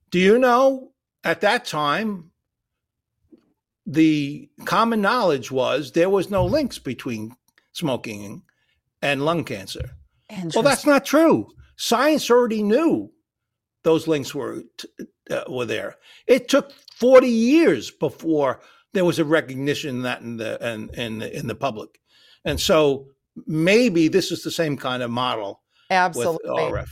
Do 0.09 0.19
you 0.19 0.37
know 0.37 0.91
at 1.23 1.41
that 1.41 1.65
time 1.65 2.31
the 3.85 4.49
common 4.65 5.01
knowledge 5.01 5.51
was 5.51 5.91
there 5.91 6.09
was 6.09 6.29
no 6.29 6.45
links 6.45 6.79
between 6.79 7.35
smoking 7.73 8.43
and 9.01 9.25
lung 9.25 9.43
cancer. 9.43 9.91
Well, 10.53 10.63
that's 10.63 10.85
not 10.85 11.05
true. 11.05 11.47
Science 11.75 12.31
already 12.31 12.63
knew 12.63 13.11
those 13.83 14.07
links 14.07 14.33
were 14.33 14.63
uh, 15.29 15.43
were 15.47 15.65
there. 15.65 15.97
It 16.25 16.47
took 16.47 16.71
40 16.95 17.27
years 17.27 17.91
before 17.91 18.61
there 18.93 19.05
was 19.05 19.19
a 19.19 19.25
recognition 19.25 20.01
that 20.01 20.21
in 20.21 20.37
the 20.37 20.57
in, 20.67 20.89
in 20.89 21.21
in 21.21 21.47
the 21.47 21.55
public. 21.55 21.99
And 22.43 22.59
so 22.59 23.07
maybe 23.45 24.07
this 24.07 24.31
is 24.31 24.43
the 24.43 24.51
same 24.51 24.77
kind 24.77 25.03
of 25.03 25.11
model 25.11 25.61
Absolutely. 25.89 26.49
with 26.49 26.73
RF. 26.73 26.89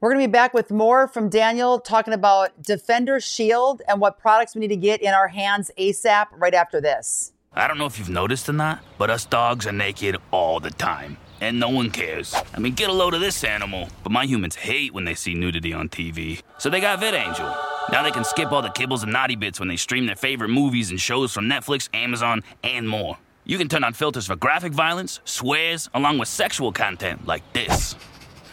We're 0.00 0.08
going 0.14 0.22
to 0.22 0.28
be 0.28 0.32
back 0.32 0.54
with 0.54 0.70
more 0.70 1.06
from 1.08 1.28
Daniel 1.28 1.78
talking 1.78 2.14
about 2.14 2.62
Defender 2.62 3.20
Shield 3.20 3.82
and 3.86 4.00
what 4.00 4.18
products 4.18 4.54
we 4.54 4.60
need 4.62 4.68
to 4.68 4.76
get 4.76 5.02
in 5.02 5.12
our 5.12 5.28
hands 5.28 5.70
ASAP 5.78 6.28
right 6.38 6.54
after 6.54 6.80
this. 6.80 7.34
I 7.52 7.68
don't 7.68 7.76
know 7.76 7.84
if 7.84 7.98
you've 7.98 8.08
noticed 8.08 8.48
or 8.48 8.54
not, 8.54 8.82
but 8.96 9.10
us 9.10 9.26
dogs 9.26 9.66
are 9.66 9.72
naked 9.72 10.16
all 10.30 10.58
the 10.58 10.70
time. 10.70 11.18
And 11.42 11.60
no 11.60 11.68
one 11.68 11.90
cares. 11.90 12.34
I 12.54 12.60
mean, 12.60 12.72
get 12.72 12.88
a 12.88 12.94
load 12.94 13.12
of 13.12 13.20
this 13.20 13.44
animal. 13.44 13.90
But 14.02 14.10
my 14.10 14.24
humans 14.24 14.54
hate 14.54 14.94
when 14.94 15.04
they 15.04 15.14
see 15.14 15.34
nudity 15.34 15.74
on 15.74 15.90
TV. 15.90 16.40
So 16.56 16.70
they 16.70 16.80
got 16.80 16.98
VidAngel. 16.98 17.92
Now 17.92 18.02
they 18.02 18.10
can 18.10 18.24
skip 18.24 18.52
all 18.52 18.62
the 18.62 18.68
kibbles 18.70 19.02
and 19.02 19.12
naughty 19.12 19.36
bits 19.36 19.60
when 19.60 19.68
they 19.68 19.76
stream 19.76 20.06
their 20.06 20.16
favorite 20.16 20.48
movies 20.48 20.88
and 20.88 20.98
shows 20.98 21.30
from 21.30 21.44
Netflix, 21.44 21.90
Amazon, 21.92 22.42
and 22.64 22.88
more. 22.88 23.18
You 23.44 23.58
can 23.58 23.68
turn 23.68 23.84
on 23.84 23.92
filters 23.92 24.28
for 24.28 24.36
graphic 24.36 24.72
violence, 24.72 25.20
swears, 25.26 25.90
along 25.92 26.16
with 26.16 26.28
sexual 26.28 26.72
content 26.72 27.26
like 27.26 27.42
this. 27.52 27.96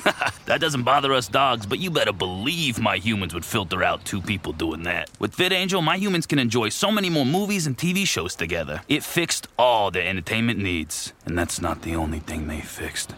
that 0.46 0.62
doesn't 0.62 0.84
bother 0.84 1.14
us 1.14 1.28
dogs, 1.28 1.66
but 1.66 1.80
you 1.80 1.90
better 1.90 2.14
believe 2.14 2.80
my 2.80 2.98
humans 2.98 3.34
would 3.34 3.46
filter 3.46 3.84
out 3.84 4.06
two 4.06 4.22
people 4.22 4.54
doing 4.54 4.84
that. 4.84 5.10
With 5.20 5.36
VidAngel, 5.36 5.84
my 5.84 5.98
humans 5.98 6.26
can 6.26 6.40
enjoy 6.40 6.70
so 6.70 6.92
many 6.92 7.10
more 7.10 7.26
movies 7.26 7.68
and 7.68 7.78
TV 7.78 8.08
shows 8.08 8.36
together. 8.36 8.82
It 8.88 9.04
fixed 9.04 9.48
all 9.58 9.92
their 9.92 10.08
entertainment 10.08 10.60
needs, 10.60 11.14
and 11.26 11.38
that's 11.38 11.62
not 11.62 11.82
the 11.82 11.96
only 11.96 12.20
thing 12.20 12.48
they 12.48 12.62
fixed. 12.62 13.14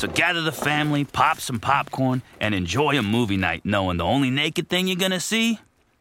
So 0.00 0.08
gather 0.08 0.40
the 0.40 0.52
family, 0.52 1.04
pop 1.04 1.40
some 1.40 1.60
popcorn, 1.60 2.22
and 2.40 2.54
enjoy 2.54 2.98
a 2.98 3.02
movie 3.02 3.36
night 3.36 3.66
knowing 3.66 3.98
the 3.98 4.04
only 4.04 4.30
naked 4.30 4.68
thing 4.68 4.86
you're 4.86 4.96
gonna 4.96 5.20
see 5.20 5.58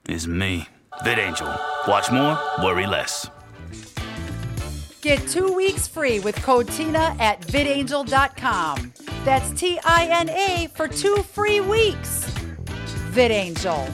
is 0.08 0.28
me. 0.28 0.68
VidAngel. 1.04 1.88
Watch 1.88 2.12
more, 2.12 2.40
worry 2.64 2.86
less. 2.86 3.30
Get 5.02 5.26
two 5.28 5.54
weeks 5.54 5.88
free 5.88 6.20
with 6.20 6.36
code 6.44 6.68
TINA 6.68 7.16
at 7.20 7.40
vidangel.com. 7.42 8.94
That's 9.24 9.50
T 9.60 9.80
I 9.86 10.06
N 10.06 10.30
A 10.30 10.68
for 10.76 10.88
two 10.88 11.18
free 11.24 11.62
weeks. 11.62 12.26
VidAngel. 13.12 13.92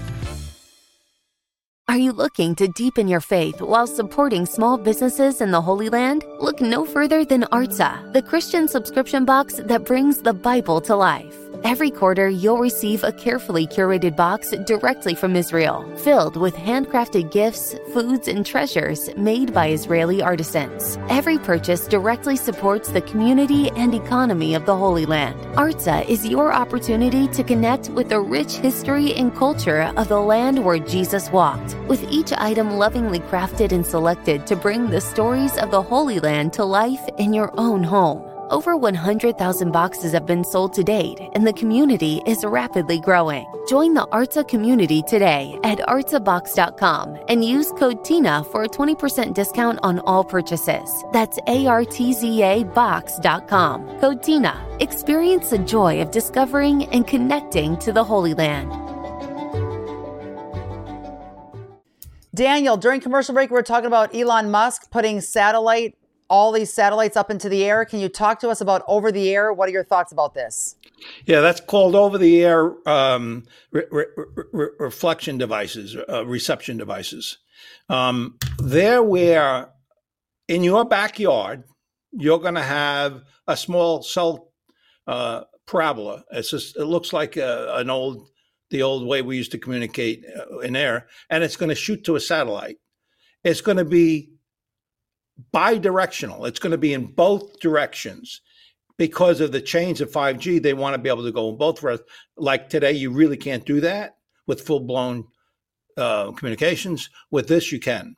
Are 1.87 1.97
you 1.97 2.11
looking 2.13 2.55
to 2.55 2.67
deepen 2.69 3.07
your 3.07 3.21
faith 3.21 3.61
while 3.61 3.85
supporting 3.85 4.47
small 4.47 4.75
businesses 4.77 5.39
in 5.39 5.51
the 5.51 5.61
Holy 5.61 5.89
Land? 5.89 6.25
Look 6.39 6.59
no 6.59 6.83
further 6.83 7.23
than 7.23 7.43
Artza, 7.51 8.11
the 8.11 8.23
Christian 8.23 8.67
subscription 8.67 9.23
box 9.23 9.61
that 9.63 9.85
brings 9.85 10.17
the 10.17 10.33
Bible 10.33 10.81
to 10.81 10.95
life. 10.95 11.44
Every 11.63 11.89
quarter, 11.89 12.27
you'll 12.27 12.57
receive 12.57 13.03
a 13.03 13.11
carefully 13.11 13.65
curated 13.65 14.15
box 14.15 14.51
directly 14.65 15.15
from 15.15 15.35
Israel, 15.35 15.85
filled 15.97 16.35
with 16.35 16.55
handcrafted 16.55 17.31
gifts, 17.31 17.75
foods, 17.93 18.27
and 18.27 18.45
treasures 18.45 19.09
made 19.15 19.53
by 19.53 19.69
Israeli 19.69 20.21
artisans. 20.21 20.97
Every 21.09 21.37
purchase 21.37 21.87
directly 21.87 22.35
supports 22.35 22.89
the 22.89 23.01
community 23.01 23.69
and 23.71 23.93
economy 23.93 24.55
of 24.55 24.65
the 24.65 24.75
Holy 24.75 25.05
Land. 25.05 25.39
Artza 25.55 26.05
is 26.07 26.27
your 26.27 26.53
opportunity 26.53 27.27
to 27.29 27.43
connect 27.43 27.89
with 27.89 28.09
the 28.09 28.19
rich 28.19 28.53
history 28.53 29.13
and 29.13 29.35
culture 29.35 29.93
of 29.97 30.07
the 30.07 30.19
land 30.19 30.63
where 30.63 30.79
Jesus 30.79 31.31
walked, 31.31 31.77
with 31.87 32.03
each 32.11 32.33
item 32.33 32.71
lovingly 32.71 33.19
crafted 33.19 33.71
and 33.71 33.85
selected 33.85 34.45
to 34.47 34.55
bring 34.55 34.89
the 34.89 35.01
stories 35.01 35.57
of 35.57 35.71
the 35.71 35.81
Holy 35.81 36.19
Land 36.19 36.53
to 36.53 36.65
life 36.65 37.07
in 37.17 37.33
your 37.33 37.51
own 37.57 37.83
home. 37.83 38.34
Over 38.51 38.77
100,000 38.77 39.71
boxes 39.71 40.13
have 40.13 40.27
been 40.27 40.43
sold 40.43 40.73
to 40.73 40.83
date, 40.83 41.19
and 41.33 41.47
the 41.47 41.53
community 41.53 42.21
is 42.27 42.45
rapidly 42.45 42.99
growing. 42.99 43.51
Join 43.67 43.95
the 43.95 44.05
Artza 44.07 44.47
community 44.47 45.01
today 45.01 45.57
at 45.63 45.79
artzabox.com 45.79 47.17
and 47.27 47.43
use 47.43 47.71
code 47.71 48.03
TINA 48.03 48.43
for 48.51 48.63
a 48.63 48.67
20% 48.67 49.33
discount 49.33 49.79
on 49.81 49.97
all 49.99 50.23
purchases. 50.23 51.03
That's 51.11 51.39
A 51.47 51.65
R 51.65 51.85
T 51.85 52.13
Z 52.13 52.43
A 52.43 52.63
box.com. 52.65 53.99
Code 53.99 54.21
TINA. 54.21 54.77
Experience 54.79 55.49
the 55.49 55.57
joy 55.57 55.99
of 55.99 56.11
discovering 56.11 56.85
and 56.93 57.07
connecting 57.07 57.77
to 57.77 57.91
the 57.91 58.03
Holy 58.03 58.35
Land. 58.35 58.69
Daniel, 62.35 62.77
during 62.77 63.01
commercial 63.01 63.33
break, 63.33 63.49
we're 63.49 63.63
talking 63.63 63.87
about 63.87 64.13
Elon 64.13 64.51
Musk 64.51 64.91
putting 64.91 65.21
satellite 65.21 65.97
all 66.29 66.51
these 66.51 66.73
satellites 66.73 67.15
up 67.15 67.29
into 67.29 67.49
the 67.49 67.63
air. 67.63 67.85
Can 67.85 67.99
you 67.99 68.09
talk 68.09 68.39
to 68.39 68.49
us 68.49 68.61
about 68.61 68.83
over 68.87 69.11
the 69.11 69.33
air? 69.33 69.53
What 69.53 69.69
are 69.69 69.71
your 69.71 69.83
thoughts 69.83 70.11
about 70.11 70.33
this? 70.33 70.75
Yeah, 71.25 71.41
that's 71.41 71.61
called 71.61 71.95
over 71.95 72.17
the 72.17 72.43
air 72.43 72.73
um, 72.87 73.43
re- 73.71 73.85
re- 73.91 74.05
re- 74.51 74.69
reflection 74.79 75.37
devices, 75.37 75.95
uh, 76.09 76.25
reception 76.25 76.77
devices. 76.77 77.37
Um, 77.89 78.37
they're 78.57 79.03
where 79.03 79.69
in 80.47 80.63
your 80.63 80.85
backyard, 80.85 81.63
you're 82.11 82.39
going 82.39 82.55
to 82.55 82.61
have 82.61 83.23
a 83.47 83.57
small 83.57 84.01
cell 84.01 84.51
uh, 85.07 85.43
parabola. 85.67 86.23
Just, 86.33 86.77
it 86.77 86.85
looks 86.85 87.13
like 87.13 87.37
a, 87.37 87.75
an 87.75 87.89
old, 87.89 88.29
the 88.69 88.81
old 88.81 89.07
way 89.07 89.21
we 89.21 89.37
used 89.37 89.51
to 89.51 89.57
communicate 89.57 90.23
uh, 90.25 90.59
in 90.59 90.75
air, 90.75 91.07
and 91.29 91.43
it's 91.43 91.57
going 91.57 91.69
to 91.69 91.75
shoot 91.75 92.03
to 92.05 92.15
a 92.15 92.19
satellite. 92.19 92.77
It's 93.43 93.61
going 93.61 93.77
to 93.77 93.85
be 93.85 94.31
bidirectional. 95.53 96.47
It's 96.47 96.59
going 96.59 96.71
to 96.71 96.77
be 96.77 96.93
in 96.93 97.05
both 97.05 97.59
directions 97.59 98.41
because 98.97 99.41
of 99.41 99.51
the 99.51 99.61
change 99.61 100.01
of 100.01 100.11
5G. 100.11 100.61
They 100.61 100.73
want 100.73 100.93
to 100.93 101.01
be 101.01 101.09
able 101.09 101.23
to 101.23 101.31
go 101.31 101.49
in 101.49 101.57
both. 101.57 101.83
Ways 101.83 101.99
like 102.37 102.69
today, 102.69 102.93
you 102.93 103.11
really 103.11 103.37
can't 103.37 103.65
do 103.65 103.81
that 103.81 104.17
with 104.47 104.61
full 104.61 104.79
blown 104.81 105.25
uh, 105.97 106.31
communications. 106.31 107.09
With 107.31 107.47
this, 107.47 107.71
you 107.71 107.79
can. 107.79 108.15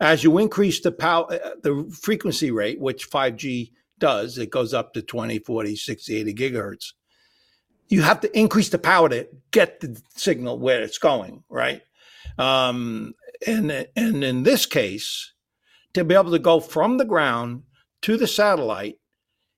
As 0.00 0.22
you 0.22 0.38
increase 0.38 0.80
the 0.80 0.92
power, 0.92 1.26
uh, 1.32 1.50
the 1.62 1.90
frequency 2.02 2.50
rate, 2.50 2.80
which 2.80 3.10
5G 3.10 3.72
does, 3.98 4.36
it 4.38 4.50
goes 4.50 4.74
up 4.74 4.92
to 4.94 5.02
20, 5.02 5.38
40, 5.38 5.76
60, 5.76 6.16
80 6.16 6.34
gigahertz. 6.34 6.92
You 7.88 8.02
have 8.02 8.20
to 8.20 8.38
increase 8.38 8.68
the 8.68 8.78
power 8.78 9.08
to 9.08 9.28
get 9.52 9.80
the 9.80 10.00
signal 10.16 10.58
where 10.58 10.82
it's 10.82 10.98
going, 10.98 11.44
right? 11.48 11.82
Um, 12.36 13.14
and 13.46 13.70
and 13.94 14.24
in 14.24 14.42
this 14.42 14.66
case, 14.66 15.32
to 15.96 16.04
be 16.04 16.14
able 16.14 16.30
to 16.30 16.38
go 16.38 16.60
from 16.60 16.98
the 16.98 17.04
ground 17.04 17.62
to 18.02 18.16
the 18.16 18.26
satellite, 18.26 18.98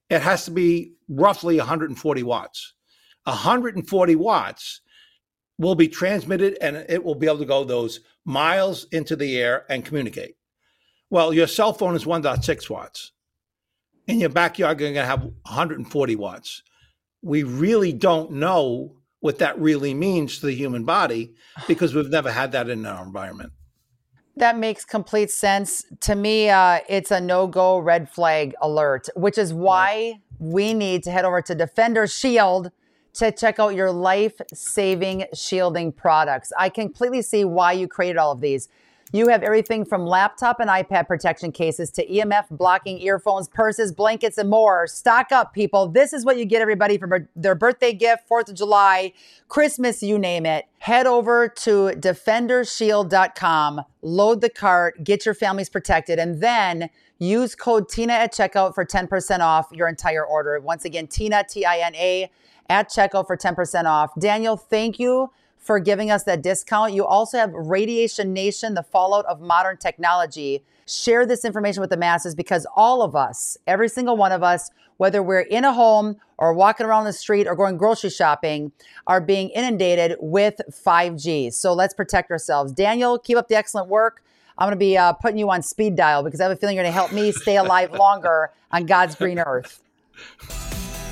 it 0.09 0.23
has 0.23 0.45
to 0.45 0.51
be 0.51 0.95
roughly 1.09 1.59
140 1.59 2.23
watts. 2.23 2.75
140 3.25 4.17
watts 4.17 4.81
will 5.59 5.75
be 5.75 5.89
transmitted 5.89 6.57
and 6.61 6.77
it 6.89 7.03
will 7.03 7.17
be 7.17 7.27
able 7.27 7.39
to 7.39 7.45
go 7.45 7.65
those 7.65 8.01
miles 8.25 8.87
into 8.93 9.17
the 9.17 9.37
air 9.37 9.67
and 9.69 9.85
communicate. 9.85 10.37
Well, 11.11 11.35
your 11.35 11.49
cell 11.49 11.73
phone 11.73 11.97
is 11.97 12.05
1.6 12.05 12.71
watts. 12.71 13.13
In 14.07 14.21
your 14.21 14.31
backyard, 14.31 14.79
you're 14.79 14.93
going 14.93 15.03
to 15.03 15.05
have 15.05 15.25
140 15.25 16.17
watts. 16.17 16.63
We 17.23 17.43
really 17.43 17.93
don't 17.93 18.33
know 18.33 18.97
what 19.21 19.39
that 19.39 19.59
really 19.59 19.93
means 19.93 20.39
to 20.39 20.47
the 20.47 20.55
human 20.55 20.85
body 20.85 21.35
because 21.67 21.95
we've 21.95 22.09
never 22.09 22.31
had 22.31 22.53
that 22.53 22.71
in 22.71 22.87
our 22.87 23.05
environment. 23.05 23.53
That 24.39 24.57
makes 24.57 24.85
complete 24.85 25.33
sense. 25.33 25.85
To 26.03 26.15
me, 26.15 26.49
uh, 26.49 26.79
it's 26.89 27.11
a 27.11 27.21
no 27.21 27.49
go 27.49 27.79
red 27.79 28.09
flag 28.09 28.55
alert, 28.63 29.09
which 29.17 29.37
is 29.37 29.53
why 29.53 30.21
we 30.39 30.75
need 30.75 31.03
to 31.05 31.11
head 31.11 31.25
over 31.25 31.43
to 31.43 31.55
Defender 31.57 32.07
Shield 32.07 32.71
to 33.15 33.33
check 33.33 33.59
out 33.59 33.75
your 33.75 33.91
life 33.91 34.41
saving 34.55 35.25
shielding 35.35 35.91
products. 35.91 36.53
I 36.57 36.69
completely 36.69 37.21
see 37.23 37.45
why 37.45 37.73
you 37.73 37.89
created 37.89 38.17
all 38.17 38.31
of 38.31 38.41
these. 38.41 38.69
You 39.11 39.29
have 39.29 39.43
everything 39.43 39.87
from 39.87 40.05
laptop 40.05 40.61
and 40.61 40.69
iPad 40.69 41.07
protection 41.07 41.51
cases 41.51 41.91
to 41.93 42.07
EMF 42.07 42.45
blocking 42.51 43.01
earphones, 43.01 43.49
purses, 43.49 43.91
blankets, 43.91 44.37
and 44.37 44.51
more. 44.51 44.87
Stock 44.87 45.33
up, 45.33 45.55
people. 45.55 45.89
This 45.89 46.13
is 46.13 46.27
what 46.27 46.37
you 46.37 46.45
get 46.45 46.61
everybody 46.61 46.99
for 46.99 47.27
their 47.35 47.55
birthday 47.55 47.95
gift, 47.95 48.29
4th 48.29 48.51
of 48.51 48.55
July, 48.55 49.15
Christmas, 49.49 50.03
you 50.03 50.19
name 50.19 50.45
it. 50.45 50.67
Head 50.81 51.07
over 51.07 51.49
to 51.49 51.93
defendershield.com, 51.97 53.81
load 54.03 54.41
the 54.43 54.51
cart, 54.51 55.03
get 55.05 55.25
your 55.25 55.35
families 55.35 55.71
protected, 55.71 56.19
and 56.19 56.43
then 56.43 56.91
use 57.19 57.55
code 57.55 57.89
TINA 57.89 58.13
at 58.13 58.35
checkout 58.35 58.75
for 58.75 58.85
10% 58.85 59.41
off 59.41 59.69
your 59.73 59.89
entire 59.89 60.25
order. 60.25 60.61
Once 60.61 60.85
again, 60.85 61.07
TINA, 61.07 61.45
T 61.49 61.65
I 61.65 61.79
N 61.79 61.95
A, 61.95 62.31
at 62.69 62.91
checkout 62.91 63.27
for 63.27 63.39
10% 63.39 63.87
off. 63.87 64.11
Daniel, 64.19 64.59
thank 64.59 64.99
you 64.99 65.31
for 65.69 65.79
giving 65.79 66.11
us 66.11 66.23
that 66.23 66.41
discount. 66.41 66.95
You 66.95 67.05
also 67.05 67.37
have 67.37 67.53
Radiation 67.53 68.33
Nation, 68.33 68.73
the 68.73 68.83
fallout 68.83 69.27
of 69.27 69.43
modern 69.43 69.77
technology. 69.77 70.65
Share 70.87 71.27
this 71.27 71.45
information 71.45 71.83
with 71.83 71.91
the 71.91 71.97
masses 71.99 72.35
because 72.35 72.67
all 72.75 73.03
of 73.03 73.15
us, 73.15 73.59
every 73.67 73.91
single 73.91 74.17
one 74.17 74.33
of 74.33 74.43
us, 74.43 74.71
whether 74.97 75.23
we're 75.23 75.41
in 75.41 75.67
a 75.67 75.75
home 75.75 76.17
or 76.39 76.55
walking 76.55 76.87
around 76.87 77.05
the 77.05 77.13
street 77.13 77.47
or 77.47 77.55
going 77.55 77.77
grocery 77.77 78.09
shopping, 78.09 78.73
are 79.07 79.21
being 79.21 79.51
inundated 79.51 80.17
with 80.21 80.59
5G. 80.71 81.53
So 81.53 81.75
let's 81.75 81.93
protect 81.93 82.31
ourselves. 82.31 82.73
Daniel, 82.73 83.19
keep 83.19 83.37
up 83.37 83.49
the 83.49 83.57
excellent 83.57 83.89
work. 83.89 84.25
I'm 84.57 84.69
going 84.69 84.75
to 84.75 84.79
be 84.79 84.97
uh, 84.97 85.13
putting 85.13 85.37
you 85.37 85.51
on 85.51 85.61
speed 85.61 85.97
dial 85.97 86.23
because 86.23 86.41
I 86.41 86.45
have 86.45 86.53
a 86.53 86.57
feeling 86.57 86.77
you're 86.77 86.85
going 86.85 86.95
to 86.95 86.99
help 86.99 87.13
me 87.13 87.31
stay 87.31 87.59
alive 87.59 87.93
longer 87.99 88.53
on 88.73 88.87
God's 88.87 89.17
green 89.17 89.39
earth. 89.39 89.83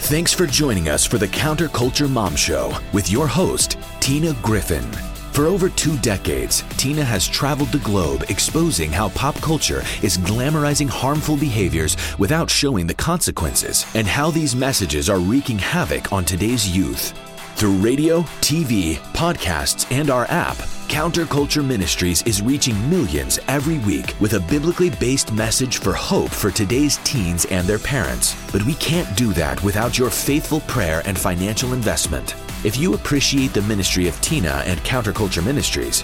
Thanks 0.07 0.33
for 0.33 0.47
joining 0.47 0.89
us 0.89 1.05
for 1.05 1.19
the 1.19 1.27
Counterculture 1.27 2.09
Mom 2.09 2.37
Show 2.37 2.79
with 2.93 3.11
your 3.11 3.27
host, 3.27 3.77
Tina 4.07 4.37
Griffin. 4.41 4.85
For 5.33 5.47
over 5.47 5.69
two 5.69 5.99
decades, 5.99 6.63
Tina 6.77 7.03
has 7.03 7.27
traveled 7.27 7.73
the 7.73 7.81
globe 7.81 8.23
exposing 8.29 8.93
how 8.93 9.09
pop 9.09 9.35
culture 9.41 9.83
is 10.01 10.17
glamorizing 10.17 10.89
harmful 10.89 11.37
behaviors 11.37 11.97
without 12.17 12.49
showing 12.49 12.87
the 12.87 12.95
consequences, 12.95 13.85
and 13.97 14.07
how 14.07 14.31
these 14.31 14.55
messages 14.55 15.11
are 15.11 15.19
wreaking 15.19 15.59
havoc 15.59 16.13
on 16.13 16.25
today's 16.25 16.69
youth. 16.69 17.19
Through 17.57 17.79
radio, 17.79 18.21
TV, 18.43 18.95
podcasts, 19.13 19.91
and 19.91 20.09
our 20.09 20.27
app, 20.27 20.59
Counterculture 20.87 21.67
Ministries 21.67 22.23
is 22.23 22.41
reaching 22.41 22.89
millions 22.89 23.41
every 23.49 23.79
week 23.79 24.15
with 24.21 24.35
a 24.35 24.41
biblically 24.49 24.91
based 24.91 25.33
message 25.33 25.79
for 25.79 25.95
hope 25.95 26.31
for 26.31 26.53
today's 26.53 26.99
teens 26.99 27.45
and 27.47 27.67
their 27.67 27.81
parents. 27.81 28.37
But 28.53 28.63
we 28.63 28.75
can't 28.75 29.17
do 29.17 29.33
that 29.33 29.61
without 29.65 29.99
your 29.99 30.11
faithful 30.11 30.61
prayer 30.61 31.03
and 31.07 31.19
financial 31.19 31.73
investment. 31.73 32.37
If 32.67 32.77
you 32.77 32.95
appreciate 32.95 33.53
the 33.53 33.63
ministry 33.63 34.09
of 34.09 34.21
Tina 34.21 34.61
and 34.67 34.81
Counterculture 34.81 35.45
Ministries, 35.45 36.03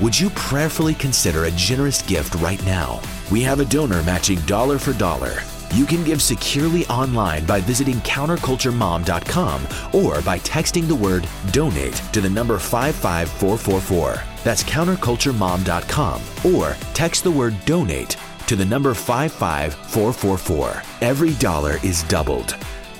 would 0.00 0.18
you 0.18 0.28
prayerfully 0.30 0.94
consider 0.94 1.44
a 1.44 1.52
generous 1.52 2.02
gift 2.02 2.34
right 2.42 2.60
now? 2.64 3.00
We 3.30 3.42
have 3.42 3.60
a 3.60 3.64
donor 3.64 4.02
matching 4.02 4.40
dollar 4.40 4.80
for 4.80 4.92
dollar. 4.92 5.34
You 5.72 5.86
can 5.86 6.02
give 6.02 6.20
securely 6.20 6.84
online 6.86 7.46
by 7.46 7.60
visiting 7.60 7.94
counterculturemom.com 7.98 9.68
or 9.92 10.20
by 10.22 10.40
texting 10.40 10.88
the 10.88 10.96
word 10.96 11.28
donate 11.52 12.02
to 12.12 12.20
the 12.20 12.28
number 12.28 12.58
55444. 12.58 14.20
That's 14.42 14.64
counterculturemom.com 14.64 16.22
or 16.52 16.76
text 16.92 17.22
the 17.22 17.30
word 17.30 17.54
donate 17.66 18.16
to 18.48 18.56
the 18.56 18.64
number 18.64 18.94
55444. 18.94 20.82
Every 21.02 21.34
dollar 21.34 21.78
is 21.84 22.02
doubled. 22.08 22.56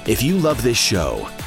If 0.07 0.23
you 0.23 0.39
love 0.39 0.63
this 0.63 0.79
show, 0.79 1.29